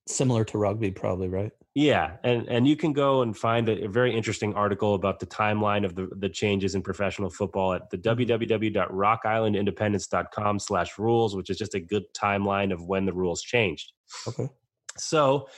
[0.07, 1.53] similar to rugby, probably right.
[1.75, 5.27] yeah, and and you can go and find a, a very interesting article about the
[5.27, 11.59] timeline of the the changes in professional football at the www.rockislandindependents.com slash rules, which is
[11.59, 13.93] just a good timeline of when the rules changed.
[14.27, 14.49] Okay.
[14.97, 15.49] So,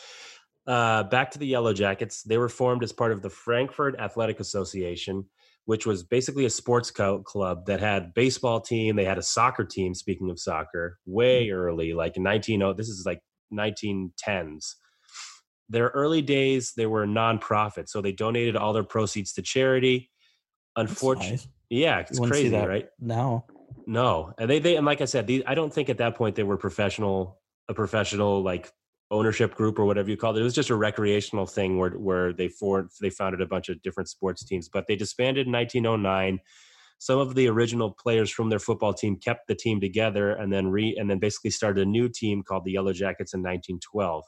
[0.67, 2.23] uh, back to the Yellow Jackets.
[2.23, 5.25] They were formed as part of the Frankford Athletic Association,
[5.65, 8.97] which was basically a sports co- club that had baseball team.
[8.97, 9.95] They had a soccer team.
[9.95, 13.21] Speaking of soccer, way early, like in 19 This is like
[13.53, 14.75] 1910s.
[15.69, 20.11] Their early days, they were nonprofit, so they donated all their proceeds to charity.
[20.77, 21.49] Unfortunately, nice.
[21.71, 22.89] yeah, it's crazy, right?
[23.01, 23.47] now.
[23.87, 26.37] No, and they they and like I said, these I don't think at that point
[26.37, 28.71] they were professional, a professional like
[29.11, 30.41] ownership group or whatever you call it.
[30.41, 33.81] It was just a recreational thing where where they for they founded a bunch of
[33.83, 36.41] different sports teams, but they disbanded in 1909.
[37.03, 40.69] Some of the original players from their football team kept the team together and then
[40.69, 44.23] re and then basically started a new team called the Yellow Jackets in 1912.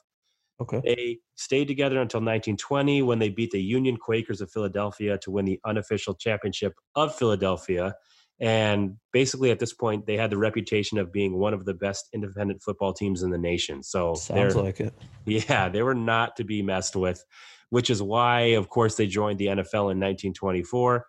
[0.61, 0.81] Okay.
[0.85, 5.45] They stayed together until 1920 when they beat the Union Quakers of Philadelphia to win
[5.45, 7.95] the unofficial championship of Philadelphia.
[8.41, 12.09] And basically, at this point, they had the reputation of being one of the best
[12.13, 13.85] independent football teams in the nation.
[13.85, 14.93] So, Sounds like it.
[15.27, 17.25] yeah, they were not to be messed with,
[17.71, 21.07] which is why, of course, they joined the NFL in 1924.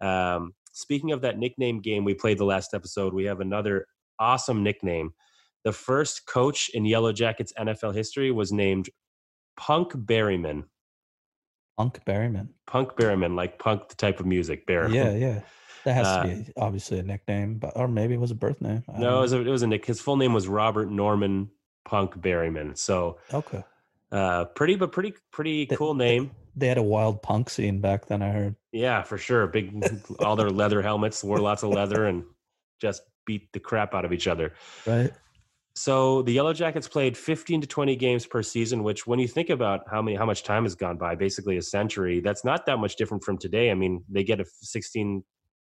[0.00, 3.86] Um, speaking of that nickname game we played the last episode, we have another
[4.20, 5.10] awesome nickname.
[5.64, 8.88] The first coach in Yellow Jackets NFL history was named
[9.56, 10.64] Punk Berryman.
[11.76, 12.48] Punk Berryman.
[12.66, 14.94] Punk Berryman, like punk, the type of music, Berryman.
[14.94, 15.40] Yeah, yeah.
[15.84, 18.60] That has Uh, to be obviously a nickname, but or maybe it was a birth
[18.60, 18.84] name.
[18.92, 19.84] I No, it was, a, it was a nick.
[19.84, 21.50] His full name was Robert Norman
[21.84, 22.76] Punk Berryman.
[22.76, 23.64] So, okay.
[24.12, 26.30] Uh, pretty, but pretty, pretty Th- cool name.
[26.56, 28.22] They had a wild punk scene back then.
[28.22, 28.56] I heard.
[28.72, 29.46] Yeah, for sure.
[29.46, 29.84] Big,
[30.20, 32.24] all their leather helmets, wore lots of leather, and
[32.80, 34.52] just beat the crap out of each other.
[34.86, 35.12] Right.
[35.76, 39.48] So the Yellow Jackets played 15 to 20 games per season, which, when you think
[39.50, 42.78] about how many, how much time has gone by, basically a century, that's not that
[42.78, 43.70] much different from today.
[43.70, 45.22] I mean, they get a 16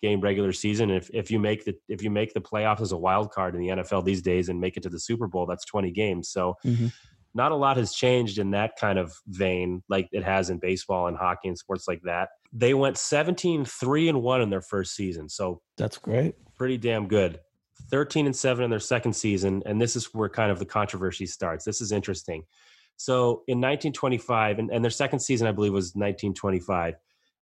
[0.03, 0.89] game regular season.
[0.91, 3.61] If if you make the if you make the playoffs as a wild card in
[3.61, 6.31] the NFL these days and make it to the Super Bowl, that's 20 games.
[6.31, 6.91] So Mhm.
[7.35, 11.07] Not a lot has changed in that kind of vein like it has in baseball
[11.07, 12.29] and hockey and sports like that.
[12.53, 15.29] They went 17 3 and 1 in their first season.
[15.29, 16.35] So That's great.
[16.57, 17.41] pretty damn good.
[17.91, 21.27] 13 and 7 in their second season and this is where kind of the controversy
[21.27, 21.65] starts.
[21.65, 22.45] This is interesting.
[22.97, 26.95] So in 1925 and, and their second season I believe was 1925.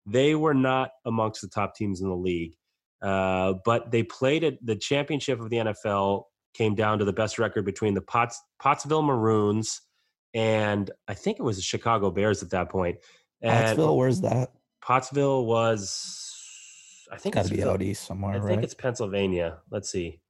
[0.06, 2.54] They were not amongst the top teams in the league.
[3.02, 6.24] Uh, but they played at the championship of the NFL
[6.54, 9.82] came down to the best record between the Potts, Pottsville Maroons
[10.34, 12.98] and I think it was the Chicago Bears at that point.
[13.40, 14.52] And Pottsville, where's that?
[14.82, 18.48] Pottsville was I think it's to be out east somewhere, I right?
[18.48, 19.58] think it's Pennsylvania.
[19.70, 20.20] Let's see.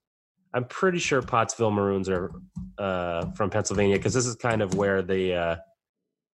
[0.54, 2.32] I'm pretty sure Pottsville Maroons are
[2.78, 5.56] uh, from Pennsylvania because this is kind of where the uh,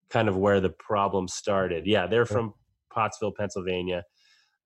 [0.09, 1.87] kind of where the problem started.
[1.87, 2.55] Yeah, they're from
[2.93, 4.05] Pottsville, Pennsylvania.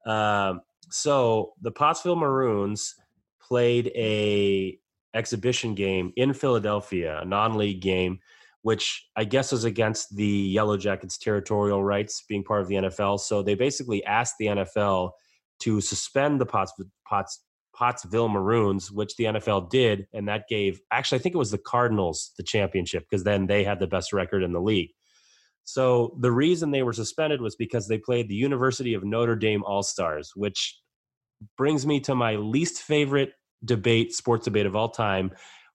[0.07, 2.95] Um, so the Pottsville Maroons
[3.41, 4.79] played a
[5.15, 8.19] exhibition game in Philadelphia, a non-league game,
[8.63, 13.21] which I guess was against the Yellow Jackets' territorial rights, being part of the NFL.
[13.21, 15.13] So they basically asked the NFL
[15.61, 16.73] to suspend the Potts,
[17.07, 21.51] Potts, Pottsville Maroons, which the NFL did, and that gave actually I think it was
[21.51, 24.91] the Cardinals the championship because then they had the best record in the league.
[25.65, 29.65] So the reason they were suspended was because they played the University of Notre Dame
[29.65, 30.79] All Stars, which
[31.57, 33.33] brings me to my least favorite
[33.65, 35.31] debate, sports debate of all time.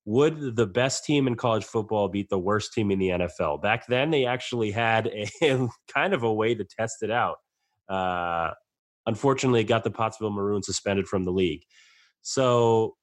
[0.06, 3.62] Would the best team in college football beat the worst team in the NFL?
[3.62, 5.30] Back then, they actually had a
[5.94, 7.38] kind of a way to test it out.
[7.88, 8.52] Uh,
[9.06, 11.62] unfortunately, it got the Pottsville Maroons suspended from the league.
[12.22, 12.96] So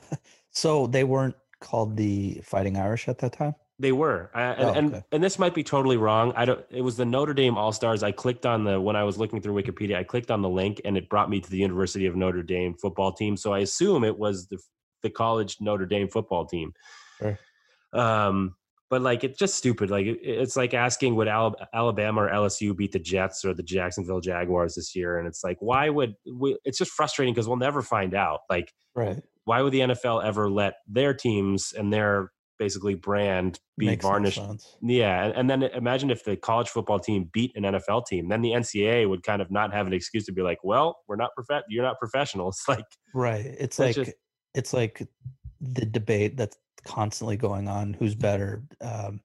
[0.58, 3.54] So they weren't called the Fighting Irish at that time.
[3.80, 5.04] They were, I, and, Oh, and okay.
[5.12, 6.32] and this might be totally wrong.
[6.34, 6.64] I don't.
[6.68, 8.02] It was the Notre Dame All Stars.
[8.02, 9.94] I clicked on the when I was looking through Wikipedia.
[9.96, 12.74] I clicked on the link, and it brought me to the University of Notre Dame
[12.74, 13.36] football team.
[13.36, 14.58] So I assume it was the
[15.04, 16.72] the college Notre Dame football team.
[17.18, 17.38] Sure.
[17.92, 18.56] Um,
[18.90, 19.90] but like it's just stupid.
[19.90, 24.20] Like it, it's like asking would Alabama or LSU beat the Jets or the Jacksonville
[24.20, 27.82] Jaguars this year, and it's like why would we, it's just frustrating because we'll never
[27.82, 28.40] find out.
[28.50, 29.22] Like Right.
[29.44, 34.40] why would the NFL ever let their teams and their basically brand be Makes varnished?
[34.82, 38.42] Yeah, and, and then imagine if the college football team beat an NFL team, then
[38.42, 41.30] the NCAA would kind of not have an excuse to be like, "Well, we're not
[41.34, 43.46] prof- you're not professional." It's like, Right.
[43.46, 44.12] It's like just-
[44.54, 45.06] it's like
[45.60, 49.20] the debate that's constantly going on who's better, um,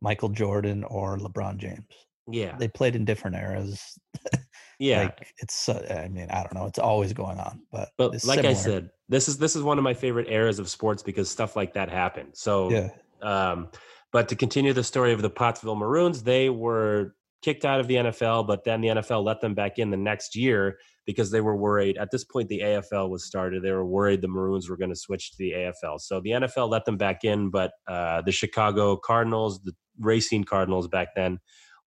[0.00, 1.84] Michael Jordan or LeBron James.
[2.28, 3.80] Yeah, They played in different eras.
[4.78, 5.02] yeah.
[5.04, 6.66] Like it's, uh, I mean, I don't know.
[6.66, 9.84] It's always going on, but but like I said, this is this is one of
[9.84, 12.30] my favorite eras of sports because stuff like that happened.
[12.34, 12.90] So yeah,
[13.22, 13.68] Um,
[14.12, 17.94] but to continue the story of the Pottsville Maroons, they were kicked out of the
[17.94, 21.56] NFL, but then the NFL let them back in the next year because they were
[21.56, 21.96] worried.
[21.96, 23.62] At this point, the AFL was started.
[23.62, 26.00] They were worried the Maroons were going to switch to the AFL.
[26.00, 30.88] So the NFL let them back in, but uh, the Chicago Cardinals, the Racine Cardinals
[30.88, 31.38] back then,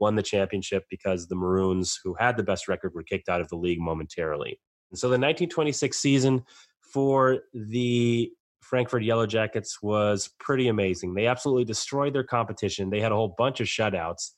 [0.00, 3.48] won the championship because the Maroons, who had the best record, were kicked out of
[3.48, 4.59] the league momentarily.
[4.90, 6.44] And so the 1926 season
[6.80, 8.30] for the
[8.61, 11.14] Frankford Yellow Jackets was pretty amazing.
[11.14, 12.90] They absolutely destroyed their competition.
[12.90, 14.30] They had a whole bunch of shutouts.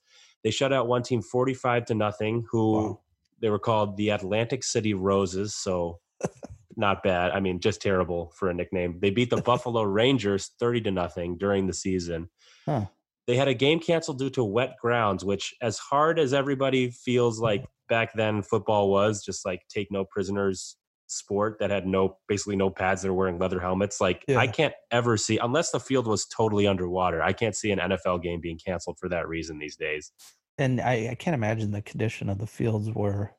[0.43, 3.01] They shut out one team 45 to nothing, who Wow.
[3.41, 5.55] they were called the Atlantic City Roses.
[5.55, 6.01] So
[6.77, 7.33] not bad.
[7.33, 8.99] I mean, just terrible for a nickname.
[9.01, 12.29] They beat the Buffalo Rangers 30 to nothing during the season.
[12.65, 12.87] Huh.
[13.27, 17.41] They had a game canceled due to wet grounds, which, as hard as everybody feels
[17.41, 20.77] like back then football was, just like take no prisoners
[21.09, 24.01] sport that had no basically no pads that are wearing leather helmets.
[24.01, 24.39] Like Yeah.
[24.39, 27.23] I can't ever see unless the field was totally underwater.
[27.23, 30.11] I can't see an NFL game being canceled for that reason these days.
[30.59, 33.33] and I, I can't imagine the condition of the fields were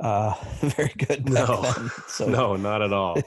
[0.00, 1.62] uh very good No.
[1.62, 1.90] then.
[2.08, 3.20] So no, not at all.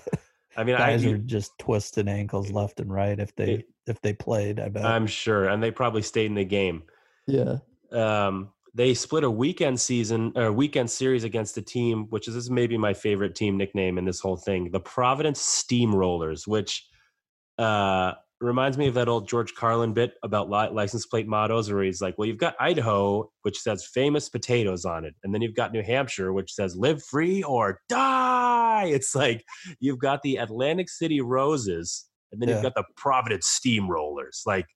[0.57, 4.01] I mean, I, guys are just twisting ankles left and right if they It- if
[4.01, 4.59] they played.
[4.59, 4.85] I bet.
[4.85, 6.83] I'm sure, and they probably stayed in the game.
[7.27, 7.57] yeah.
[7.91, 12.43] um, they split a weekend season or weekend series against a team, which is this
[12.43, 16.85] is maybe my favorite team nickname in this whole thing, the Providence Steamrollers, which
[17.57, 22.01] uh, reminds me of that old George Carlin bit about license plate mottos, where he's
[22.01, 25.71] like, "Well, you've got Idaho, which says famous potatoes on it, and then you've got
[25.71, 29.43] New Hampshire, which says live free or die." It's like
[29.79, 32.55] you've got the Atlantic City Roses, and then Yeah.
[32.55, 34.45] you've got the Providence Steamrollers.
[34.45, 34.67] Like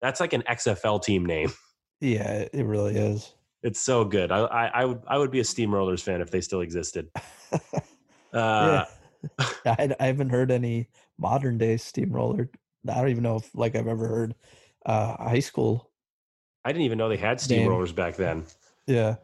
[0.00, 1.52] that's like an XFL team name.
[2.04, 3.32] Yeah, it really is.
[3.62, 4.32] It's so good.
[4.32, 7.08] I, I I would I would be a Steamrollers fan if they still existed.
[8.34, 8.86] Uh,
[9.38, 9.44] yeah.
[9.66, 10.88] I, I haven't heard any
[11.18, 12.48] modern day steamroller.
[12.88, 14.34] I don't even know if like I've ever heard
[14.86, 15.90] uh high school.
[16.64, 18.46] I didn't even know they had steamrollers back then.
[18.86, 19.16] Yeah.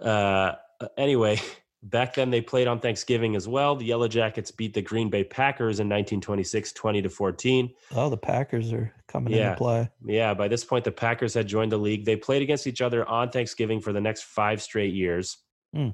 [0.00, 0.54] Uh,
[0.96, 1.40] anyway,
[1.84, 3.76] back then they played on Thanksgiving as well.
[3.76, 7.70] The Yellow Jackets beat the Green Bay Packers in 1926, 20 to 14.
[7.94, 9.48] Oh, the Packers are coming Yeah.
[9.50, 9.88] into play.
[10.04, 12.04] Yeah, by this point the Packers had joined the league.
[12.04, 15.38] They played against each other on Thanksgiving for the next five straight years.
[15.74, 15.90] Hmm.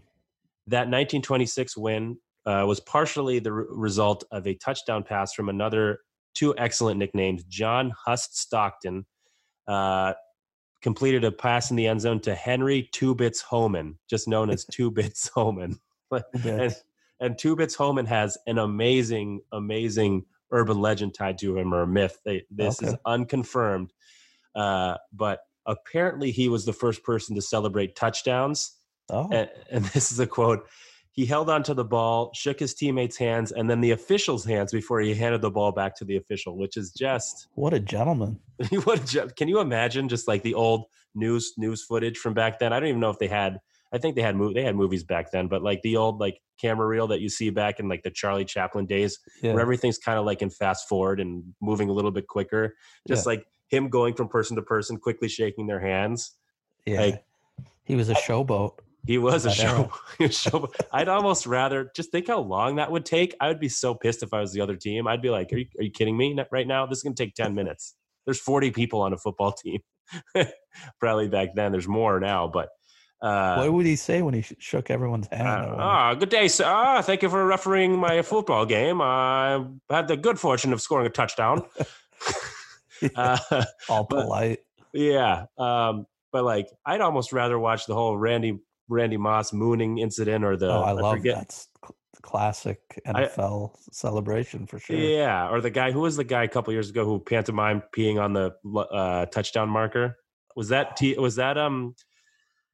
[0.68, 6.00] That 1926 win uh, was partially the re- result of a touchdown pass from another
[6.34, 9.04] two excellent nicknames, John Hust Stockton.
[9.66, 10.14] Uh,
[10.82, 14.64] completed a pass in the end zone to Henry Two Bits Homan, just known as
[14.64, 15.78] Two Bits Homan.
[16.10, 16.74] and
[17.20, 21.86] and Two Bits Homan has an amazing, amazing urban legend tied to him or a
[21.86, 22.18] myth.
[22.24, 23.92] They, this is unconfirmed,
[24.54, 28.76] uh, but apparently he was the first person to celebrate touchdowns.
[29.10, 30.66] Oh, And, and this is a quote.
[31.12, 35.00] He held onto the ball, shook his teammates' hands, and then the official's hands before
[35.00, 38.38] he handed the ball back to the official, which is just what a gentleman.
[38.84, 42.60] what a jo- can you imagine just like the old news news footage from back
[42.60, 43.58] then i don't even know if they had
[43.92, 46.86] i think they had they had movies back then but like the old like camera
[46.86, 49.54] reel that you see back in like the charlie chaplin days Yeah.
[49.54, 52.76] where everything's kind of like in fast forward and moving a little bit quicker
[53.08, 53.30] just Yeah.
[53.32, 56.36] like him going from person to person quickly shaking their hands
[56.86, 57.00] yeah.
[57.00, 57.24] like-
[57.82, 58.74] he was a showboat.
[59.06, 63.04] he was a show, was show i'd almost rather just think how long that would
[63.04, 65.52] take i would be so pissed if i was the other team i'd be like
[65.52, 67.94] are you, are you kidding me right now this is going to take 10 minutes
[68.26, 69.80] there's 40 people on a football team
[71.00, 72.68] probably back then there's more now but
[73.22, 75.46] uh what would he say when he sh- shook everyone's hand?
[75.46, 76.64] Uh, ah, good day, sir.
[76.66, 79.02] Ah, thank you for refereeing my football game.
[79.02, 81.62] I had the good fortune of scoring a touchdown.
[83.16, 83.36] uh,
[83.90, 84.60] All but- polite.
[84.94, 88.58] yeah, um, but like, I'd almost rather watch the whole Randy
[88.90, 91.52] Randy Moss mooning incident or the oh, I love forget- that.
[91.82, 94.94] Cl- classic NFL celebration for sure.
[94.96, 98.20] Yeah, or the guy who was the guy a couple years ago who pantomimed peeing
[98.22, 100.16] on the uh, touchdown marker.
[100.54, 101.16] Was that T?
[101.16, 101.94] Was that um?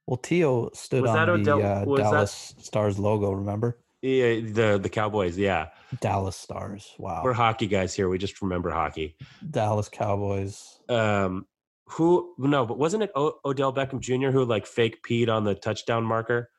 [0.05, 3.31] Well, Tio stood Was that on the Odell- uh, was that- Dallas Stars logo.
[3.31, 5.37] Remember Yeah, the the Cowboys.
[5.37, 5.67] Yeah,
[6.01, 6.93] Dallas Stars?
[6.97, 8.09] Wow, we're hockey guys here.
[8.09, 9.15] We just remember hockey.
[9.49, 10.79] Dallas Cowboys.
[10.89, 11.45] um
[11.89, 15.55] who no but wasn't it o- odell beckham jr who like fake peed on the
[15.55, 16.49] touchdown marker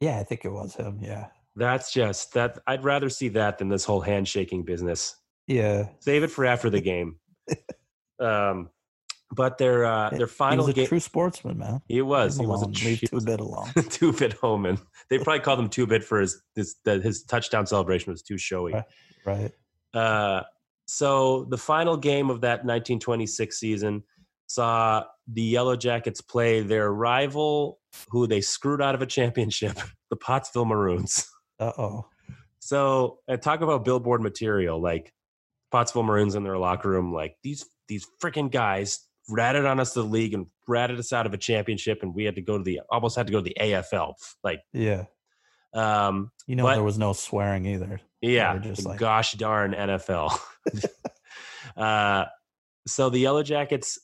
[0.00, 0.98] Yeah, I think it was him.
[1.02, 1.26] Yeah,
[1.56, 5.16] that's just that i'd rather see that than this whole handshaking business
[5.46, 5.88] yeah.
[6.00, 7.16] save it for after the game
[8.20, 8.70] um
[9.32, 11.80] but their uh their he final was a game true sportsman, man.
[11.86, 13.68] he was he was a tr- Leave two bit alone.
[13.88, 14.76] two bit Homan.
[15.08, 18.38] They probably called him two bit for his his that his touchdown celebration was too
[18.38, 18.72] showy.
[18.72, 18.84] Right.
[19.24, 19.52] right.
[19.94, 20.42] Uh,
[20.86, 24.02] so the final game of that 1926 season,
[24.50, 27.78] saw the Yellow Jackets play their rival,
[28.08, 29.78] who they screwed out of a championship,
[30.10, 31.24] the Pottsville Maroons.
[31.60, 32.06] Uh oh.
[32.58, 35.12] So, and talk about billboard material, like
[35.70, 38.98] Pottsville Maroons in their locker room, like these these freaking guys
[39.28, 42.34] ratted on us the league and ratted us out of a championship, and we had
[42.34, 44.14] to go to the almost had to go to the AFL.
[44.42, 45.04] Like, Yeah.
[45.74, 48.00] um, You know, But- there was no swearing either.
[48.20, 50.36] yeah, just like- gosh darn NFL.
[51.76, 52.24] uh,
[52.86, 53.98] so the Yellow Jackets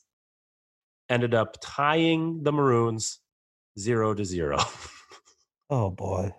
[1.09, 3.19] ended up tying the Maroons
[3.79, 4.57] zero to zero
[5.69, 6.31] Oh boy.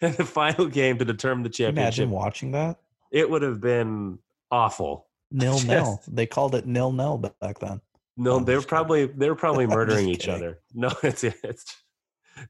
[0.00, 1.76] in the final game to determine the championship.
[2.04, 2.78] Imagine watching that.
[3.12, 4.18] It would have been
[4.50, 5.06] awful.
[5.30, 6.02] Nil nil.
[6.08, 7.80] They called it nil nil back then.
[8.16, 8.76] No, I'm they were just kidding.
[8.78, 10.34] probably they were probably murdering each kidding.
[10.34, 10.60] other.
[10.74, 11.76] No, it's it's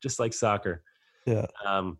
[0.03, 0.83] just like soccer.
[1.27, 1.47] Yeah.
[1.65, 1.99] Um,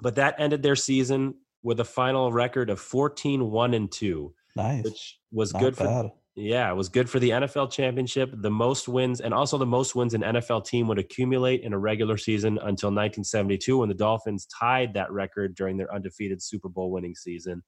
[0.00, 4.84] but that ended their season with a final record of 14 1 and 2, Nice.
[4.84, 6.10] which was Not good for bad.
[6.36, 9.96] Yeah, it was good for the NFL championship, the most wins, and also the most
[9.96, 14.46] wins an NFL team would accumulate in a regular season until 1972 when the Dolphins
[14.46, 17.62] tied that record during their undefeated Super Bowl winning season.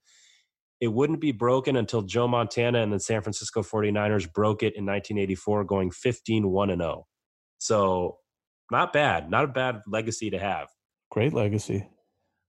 [0.81, 4.87] It wouldn't be broken until Joe Montana and the San Francisco 49ers broke it in
[4.87, 7.07] 1984, going 15 1 and 0.
[7.59, 8.19] So,
[8.71, 9.31] not bad.
[9.31, 10.69] Not a bad legacy to have.
[11.11, 11.87] Great legacy.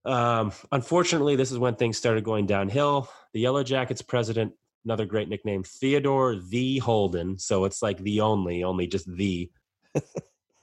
[0.06, 3.10] Um, unfortunately, this is when things started going downhill.
[3.34, 4.54] The Yellow Jackets president,
[4.86, 7.38] another great nickname, Theodore the Holden.
[7.40, 9.50] So it's like the only, only just the.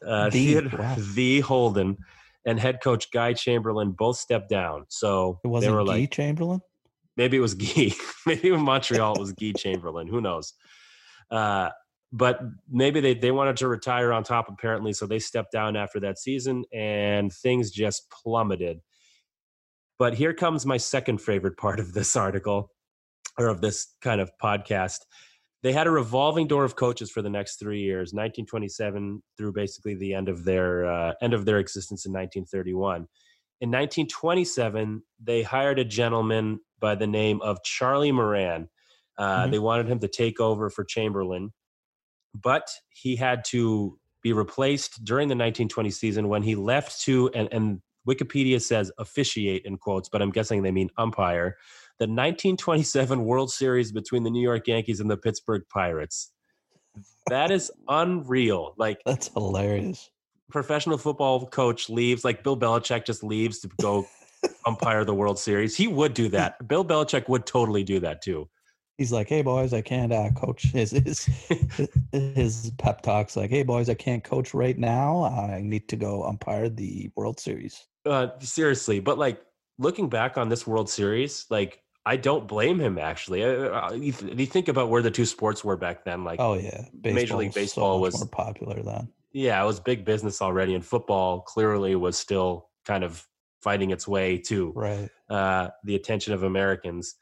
[0.07, 0.97] Uh, The, Theodore wow.
[1.15, 1.99] the Holden
[2.47, 4.87] and head coach Guy Chamberlain both stepped down.
[4.89, 6.63] So It they wasn't were Guy like, Chamberlain.
[7.19, 7.91] maybe it was Guy.
[8.27, 10.07] maybe in Montreal it was Guy Chamberlain.
[10.09, 10.55] Who knows?
[11.31, 11.69] Uh,
[12.13, 12.41] but
[12.71, 14.95] maybe they, they wanted to retire on top, apparently.
[14.95, 18.81] So they stepped down after that season and things just plummeted.
[19.99, 22.71] But here comes my second favorite part of this article
[23.41, 24.99] or of this kind of podcast.
[25.63, 29.95] They had a revolving door of coaches for the next three years, 1927 through basically
[29.95, 33.07] the end of their uh, end of their existence in 1931.
[33.63, 38.69] In 1927, they hired a gentleman by the name of Charlie Moran.
[39.19, 39.51] Uh, Mhm.
[39.51, 41.53] They wanted him to take over for Chamberlain,
[42.35, 47.49] but he had to be replaced during the 1920 season when he left to and,
[47.53, 51.59] and Wikipedia says officiate in quotes, but I'm guessing they mean umpire
[52.01, 56.33] the 1927 World Series between the New York Yankees and the Pittsburgh Pirates.
[57.29, 58.73] That is unreal.
[58.79, 60.11] Like That's hilarious.
[60.51, 64.07] professional football coach leaves, like Bill Belichick just leaves to go
[64.67, 65.77] umpire the World Series.
[65.77, 66.67] He would do that.
[66.69, 68.49] Bill Belichick would totally do that too.
[68.97, 71.29] He's like, "Hey boys, I can't uh, coach." His his
[72.13, 75.25] his pep talks like, "Hey boys, I can't coach right now.
[75.25, 79.43] I need to go umpire the World Series." Uh, seriously, but like
[79.79, 83.45] looking back on this World Series, like I don't blame him actually.
[83.45, 86.41] Uh, uh, you, th- you think about where the two sports were back then, like
[86.41, 89.09] Oh yeah, Major League Baseball so was- more popular then.
[89.33, 93.27] yeah, it was big business already, and football clearly was still kind of
[93.63, 95.09] fighting its way to Right.
[95.29, 97.15] uh, the attention of Americans.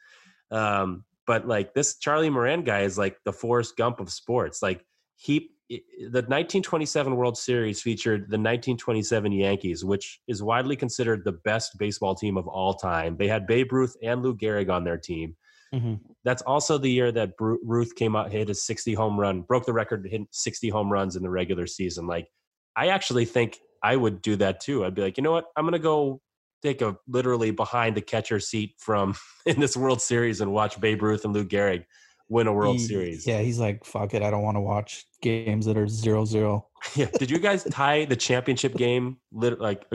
[0.51, 4.61] Um, but like this Charlie Moran guy is like the Forrest Gump of sports.
[4.63, 4.83] Like
[5.17, 11.77] he, the 1927 World Series featured the 1927 Yankees, which is widely considered the best
[11.77, 13.15] baseball team of all time.
[13.17, 15.35] They had Babe Ruth and Lou Gehrig on their team.
[15.71, 19.41] hmm That's also the year that Bru- Ruth came out, hit a 60 home run,
[19.41, 22.07] broke the record, hit 60 home runs in the regular season.
[22.07, 22.27] Like,
[22.75, 24.85] I actually think I would do that too.
[24.85, 25.45] I'd be like, you know what?
[25.55, 26.19] I'm going to go
[26.63, 29.15] take a literally behind the catcher seat from
[29.45, 31.85] in this World Series and watch Babe Ruth and Lou Gehrig
[32.29, 33.27] win a World He- Series.
[33.27, 36.65] Yeah, he's like, "Fuck it, I don't want to watch games that are zero zero.
[36.95, 37.07] Yeah.
[37.19, 39.85] Did you guys tie the championship game like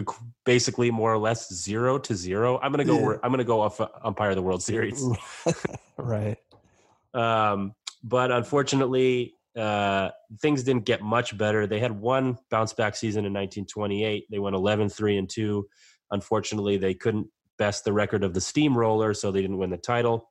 [0.45, 2.61] basically more or less zero to zero?
[2.62, 2.99] I'm gonna go.
[3.12, 3.16] Yeah.
[3.22, 5.03] I'm gonna go off uh, umpire the World Series.
[5.97, 6.37] right.
[7.14, 7.72] Um,
[8.03, 10.11] but unfortunately, uh,
[10.43, 11.66] things didn't get much better.
[11.66, 14.26] They had one bounce back season in 1928.
[14.30, 15.66] They went 11 3 and 2.
[16.11, 20.30] Unfortunately, they couldn't best the record of the Steamroller, so they didn't win the title.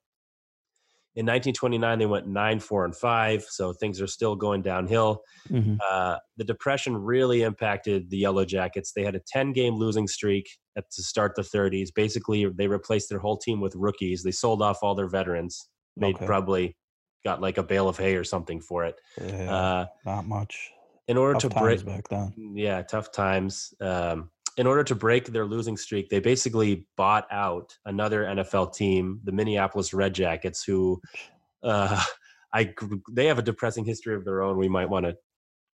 [1.16, 5.22] In 1929, they went 9 4 and 5, so things are still going downhill.
[5.50, 5.78] Mhm.
[5.88, 8.94] Uh, the depression really impacted the Yellow Jackets.
[8.96, 11.92] They had a 10 game losing streak at, to start the 30s.
[11.94, 14.24] Basically, they replaced their whole team with rookies.
[14.24, 15.70] They sold off all their veterans.
[15.98, 16.26] They Okay.
[16.26, 16.76] probably
[17.24, 18.96] got like a bale of hay or something for it.
[19.22, 20.72] Yeah, Uh, not much.
[21.08, 22.34] in order Tough to break, back then.
[22.56, 23.74] yeah, tough times.
[23.82, 29.20] Um, in order to break their losing streak, they basically bought out another NFL team,
[29.24, 31.02] the Minneapolis Red Jackets, who
[31.64, 32.02] uh,
[32.54, 32.74] I
[33.12, 34.58] they have a depressing history of their own.
[34.58, 35.18] We might want to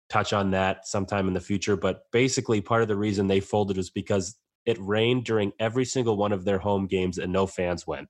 [0.10, 1.76] touch on that sometime in the future.
[1.76, 6.18] But basically, part of the reason they folded was because it rained during every single
[6.18, 8.08] one of their home games, and no fans went.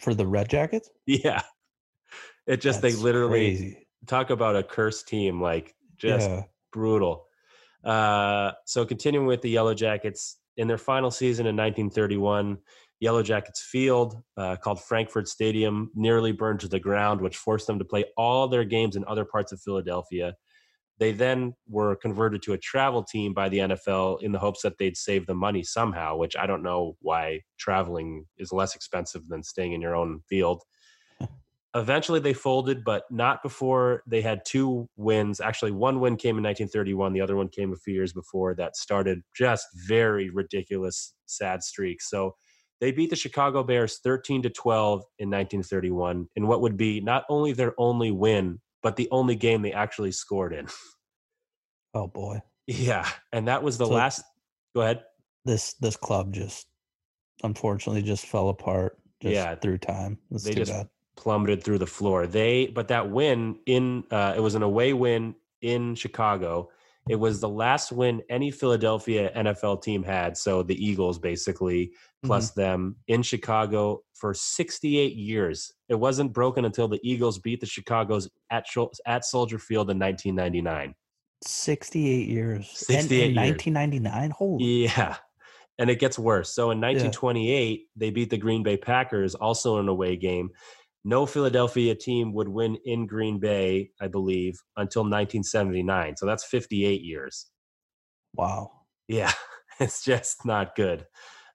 [0.00, 1.42] For the Red Jackets, Yeah,
[2.46, 3.86] it just they literally crazy.
[4.06, 6.42] talk about a cursed team, like just yeah.
[6.72, 7.26] brutal.
[7.86, 12.58] Uh, so continuing with the Yellow Jackets in their final season in 1931,
[12.98, 17.78] Yellow Jackets field uh, called Frankford Stadium nearly burned to the ground, which forced them
[17.78, 20.34] to play all their games in other parts of Philadelphia.
[20.98, 24.78] They then were converted to a travel team by the NFL in the hopes that
[24.78, 29.42] they'd save the money somehow, which I don't know why traveling is less expensive than
[29.42, 30.62] staying in your own field.
[31.74, 35.40] Eventually, they folded, but not before they had two wins.
[35.40, 37.12] Actually, one win came in 1931.
[37.12, 42.08] The other one came a few years before that started just very ridiculous, sad streaks.
[42.08, 42.34] So
[42.80, 47.24] they beat the Chicago Bears 13 to 12 in 1931 in what would be not
[47.28, 50.66] only their only win, but the only game they actually scored in.
[51.94, 52.42] Oh boy.
[52.66, 54.22] Yeah, and that was the So- last.
[54.74, 55.02] Go ahead.
[55.46, 56.66] This this club just
[57.42, 59.54] unfortunately just fell apart just Yeah.
[59.54, 60.18] through time.
[60.30, 60.88] It's They just- bad.
[61.16, 62.26] Plummeted through the floor.
[62.26, 66.70] They but that win in uh, it was an away win in Chicago.
[67.08, 70.36] It was the last win any Philadelphia NFL team had.
[70.36, 71.92] So the Eagles basically
[72.24, 75.72] plus them in Chicago for 68 years.
[75.88, 78.66] It wasn't broken until the Eagles beat the Chicago's at
[79.06, 80.94] at Soldier Field in 1999.
[81.44, 82.68] 68 years.
[82.74, 83.50] 68 in, in years.
[83.52, 84.30] 1999.
[84.30, 85.16] Holy Yeah.
[85.78, 86.54] And it gets worse.
[86.54, 90.50] So in 1928, they beat the Green Bay Packers, also in an away game.
[91.08, 96.16] No Philadelphia team would win in Green Bay, I believe, until 1979.
[96.16, 97.46] So that's 58 years.
[98.34, 98.72] wow.
[99.06, 99.30] Yeah,
[99.80, 101.06] it's just not good.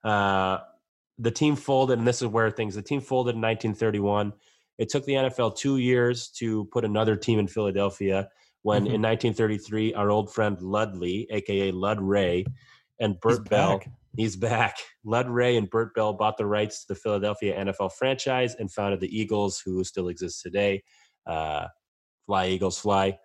[0.02, 0.58] Uh,
[1.18, 4.32] the team folded, and this is where things the team folded in 1931.
[4.78, 8.30] It took the NFL two years to put another team in Philadelphia.
[8.62, 8.94] When Mhm.
[8.94, 12.46] in 1933, our old friend Ludley, aka Lud Wray,
[12.98, 13.90] and Bert Bell, back.
[14.16, 14.76] He's back.
[15.04, 19.00] Lud Wray and Bert Bell bought the rights to the Philadelphia NFL franchise and founded
[19.00, 20.82] the Eagles, who still exists today.
[21.26, 21.66] Uh,
[22.26, 23.18] fly Eagles, fly.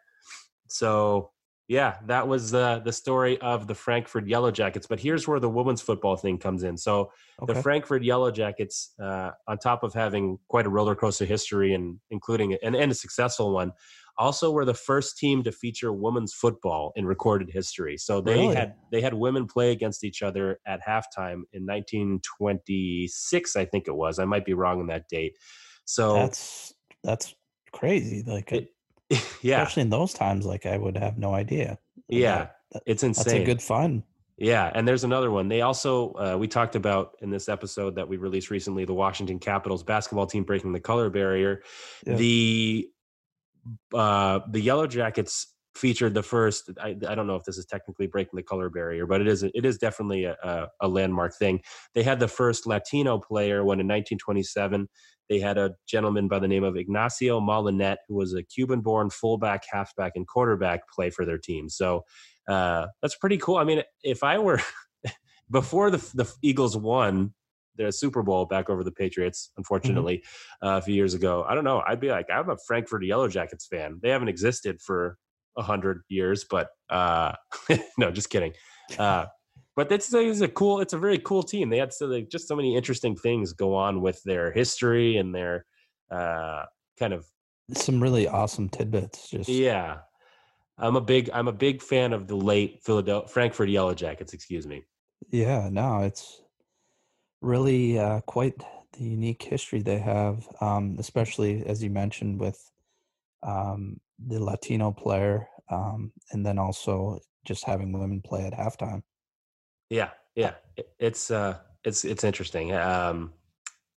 [0.70, 1.32] So
[1.68, 4.88] yeah, that was uh, the story of the Frankford Yellow Jackets.
[4.88, 6.78] But here's where the women's football thing comes in.
[6.78, 7.12] So
[7.42, 7.54] Okay.
[7.54, 12.00] the Frankford Yellow Jackets, uh, on top of having quite a roller coaster history and
[12.10, 13.74] including and, and a successful one,
[14.18, 17.97] also were the first team to feature women's football in recorded history.
[17.97, 18.55] So they Really?
[18.55, 23.95] had they had women play against each other at halftime in 1926, I think it
[23.95, 24.20] was.
[24.20, 25.38] I might be wrong on that date.
[25.86, 27.36] So that's that's
[27.72, 28.24] crazy.
[28.26, 28.74] Like It-
[29.41, 31.78] yeah, especially in those times, like I would have no idea.
[32.09, 33.24] yeah, That- it's insane.
[33.26, 34.03] that's a good fun.
[34.39, 35.47] Yeah, and there's another one.
[35.47, 39.39] They also uh, we talked about in this episode that we released recently the Washington
[39.39, 41.63] Capitals basketball team breaking the color barrier.
[42.05, 42.15] Yeah.
[42.15, 42.89] The
[43.93, 46.70] uh, the Yellow Jackets featured the first.
[46.82, 49.43] I, I don't know if this is technically breaking the color barrier, but it is
[49.43, 51.61] it is definitely a, a, a landmark thing.
[51.93, 54.88] They had the first Latino player when in 1927
[55.30, 59.63] they had a gentleman by the name of Ignacio Molinet, who was a Cuban-born fullback,
[59.70, 61.70] halfback, and quarterback play for their team.
[61.70, 62.03] So
[62.47, 63.57] uh, that's pretty cool.
[63.57, 64.61] I mean, if I were
[65.51, 67.34] before the the Eagles won
[67.78, 70.24] the Super Bowl back over the Patriots, unfortunately,
[70.64, 71.84] uh, a few years ago, I don't know.
[71.88, 74.00] I'd be like, I'm a Frankford Yellow Jackets fan.
[74.02, 75.18] They haven't existed for
[75.58, 77.34] a hundred years, but uh,
[77.98, 78.54] no, just kidding.
[78.98, 79.26] Uh,
[79.76, 80.80] but it's, it's a cool.
[80.80, 81.70] It's a very cool team.
[81.70, 85.36] They had so like, just so many interesting things go on with their history and
[85.36, 85.66] their
[86.10, 86.64] uh,
[86.98, 87.26] kind of
[87.74, 89.30] Some really awesome tidbits.
[89.30, 89.98] Just yeah.
[90.78, 94.34] I'm a big I'm a big fan of the late Philadelphia Frankford Yellow Jackets.
[94.34, 94.86] Excuse me.
[95.30, 96.42] Yeah, no, it's
[97.42, 98.56] really uh, quite
[98.94, 102.60] the unique history they have, um, especially as you mentioned with
[103.44, 109.04] um, the Latino player, um, and then also just having women play at halftime.
[109.90, 110.54] Yeah, yeah.
[111.00, 112.74] It's uh, it's it's interesting.
[112.74, 113.34] Um,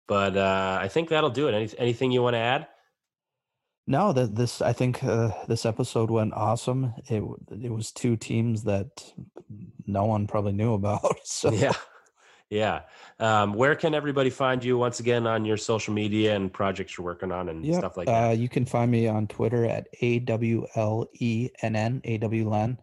[0.08, 1.54] but uh, I think that'll do it.
[1.54, 2.68] Any, anything you want to add?
[3.90, 6.94] No, that this I think uh, this episode went awesome.
[7.10, 8.88] It it was two teams that
[9.86, 11.18] no one probably knew about.
[11.24, 11.74] So Yeah,
[12.50, 12.82] yeah.
[13.20, 17.06] Um, where can everybody find you once again on your social media and projects you're
[17.06, 18.38] working on and Yep, stuff like uh, that?
[18.38, 22.48] you can find me on Twitter at A W L E N N A W
[22.48, 22.78] L N.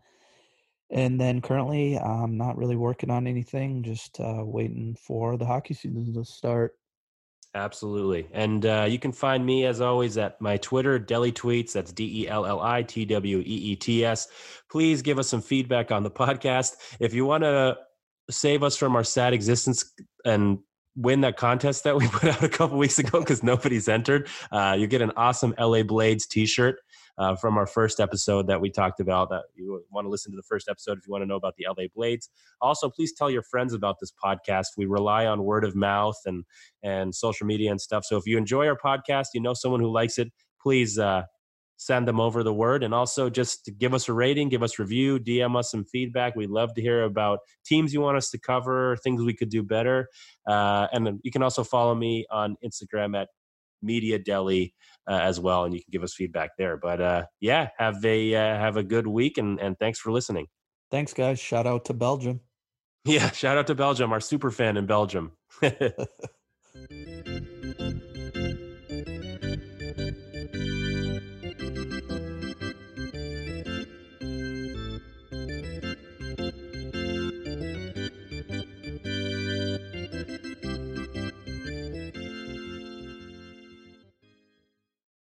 [0.90, 3.82] And then currently, I'm not really working on anything.
[3.82, 6.76] Just uh, waiting for the hockey season to start.
[7.54, 8.26] Absolutely.
[8.32, 11.72] And uh, you can find me, as always, at my Twitter, Deli Tweets.
[11.72, 14.28] That's D E L L I T W E E T S.
[14.70, 16.74] Please give us some feedback on the podcast.
[17.00, 17.78] If you want to
[18.30, 19.92] save us from our sad existence
[20.24, 20.58] and
[20.96, 24.76] win that contest that we put out a couple weeks ago because nobody's entered, uh,
[24.78, 26.76] you get an awesome LA Blades t shirt.
[27.16, 30.36] Uh, from our first episode that we talked about, that you want to listen to
[30.36, 32.28] the first episode if you want to know about the LA Blades.
[32.60, 34.66] Also, please tell your friends about this podcast.
[34.76, 36.42] We rely on word of mouth and
[36.82, 38.04] and social media and stuff.
[38.04, 41.22] So if you enjoy our podcast, you know someone who likes it, please uh,
[41.76, 45.18] send them over the word and also just give us a rating give us review
[45.18, 46.34] dm us some feedback.
[46.36, 49.62] We'd love to hear about teams you want us to cover things we could do
[49.62, 50.08] better.
[50.48, 53.28] Uh, and you can also follow me on instagram at
[53.82, 54.74] media deli
[55.08, 56.76] uh, as well and you can give us feedback there.
[56.76, 60.46] But uh, yeah have a uh, have a good week and, and thanks for listening.
[60.90, 61.40] Thanks guys.
[61.40, 62.40] Shout out to belgium.
[63.06, 65.32] Yeah shout out to belgium our super fan in belgium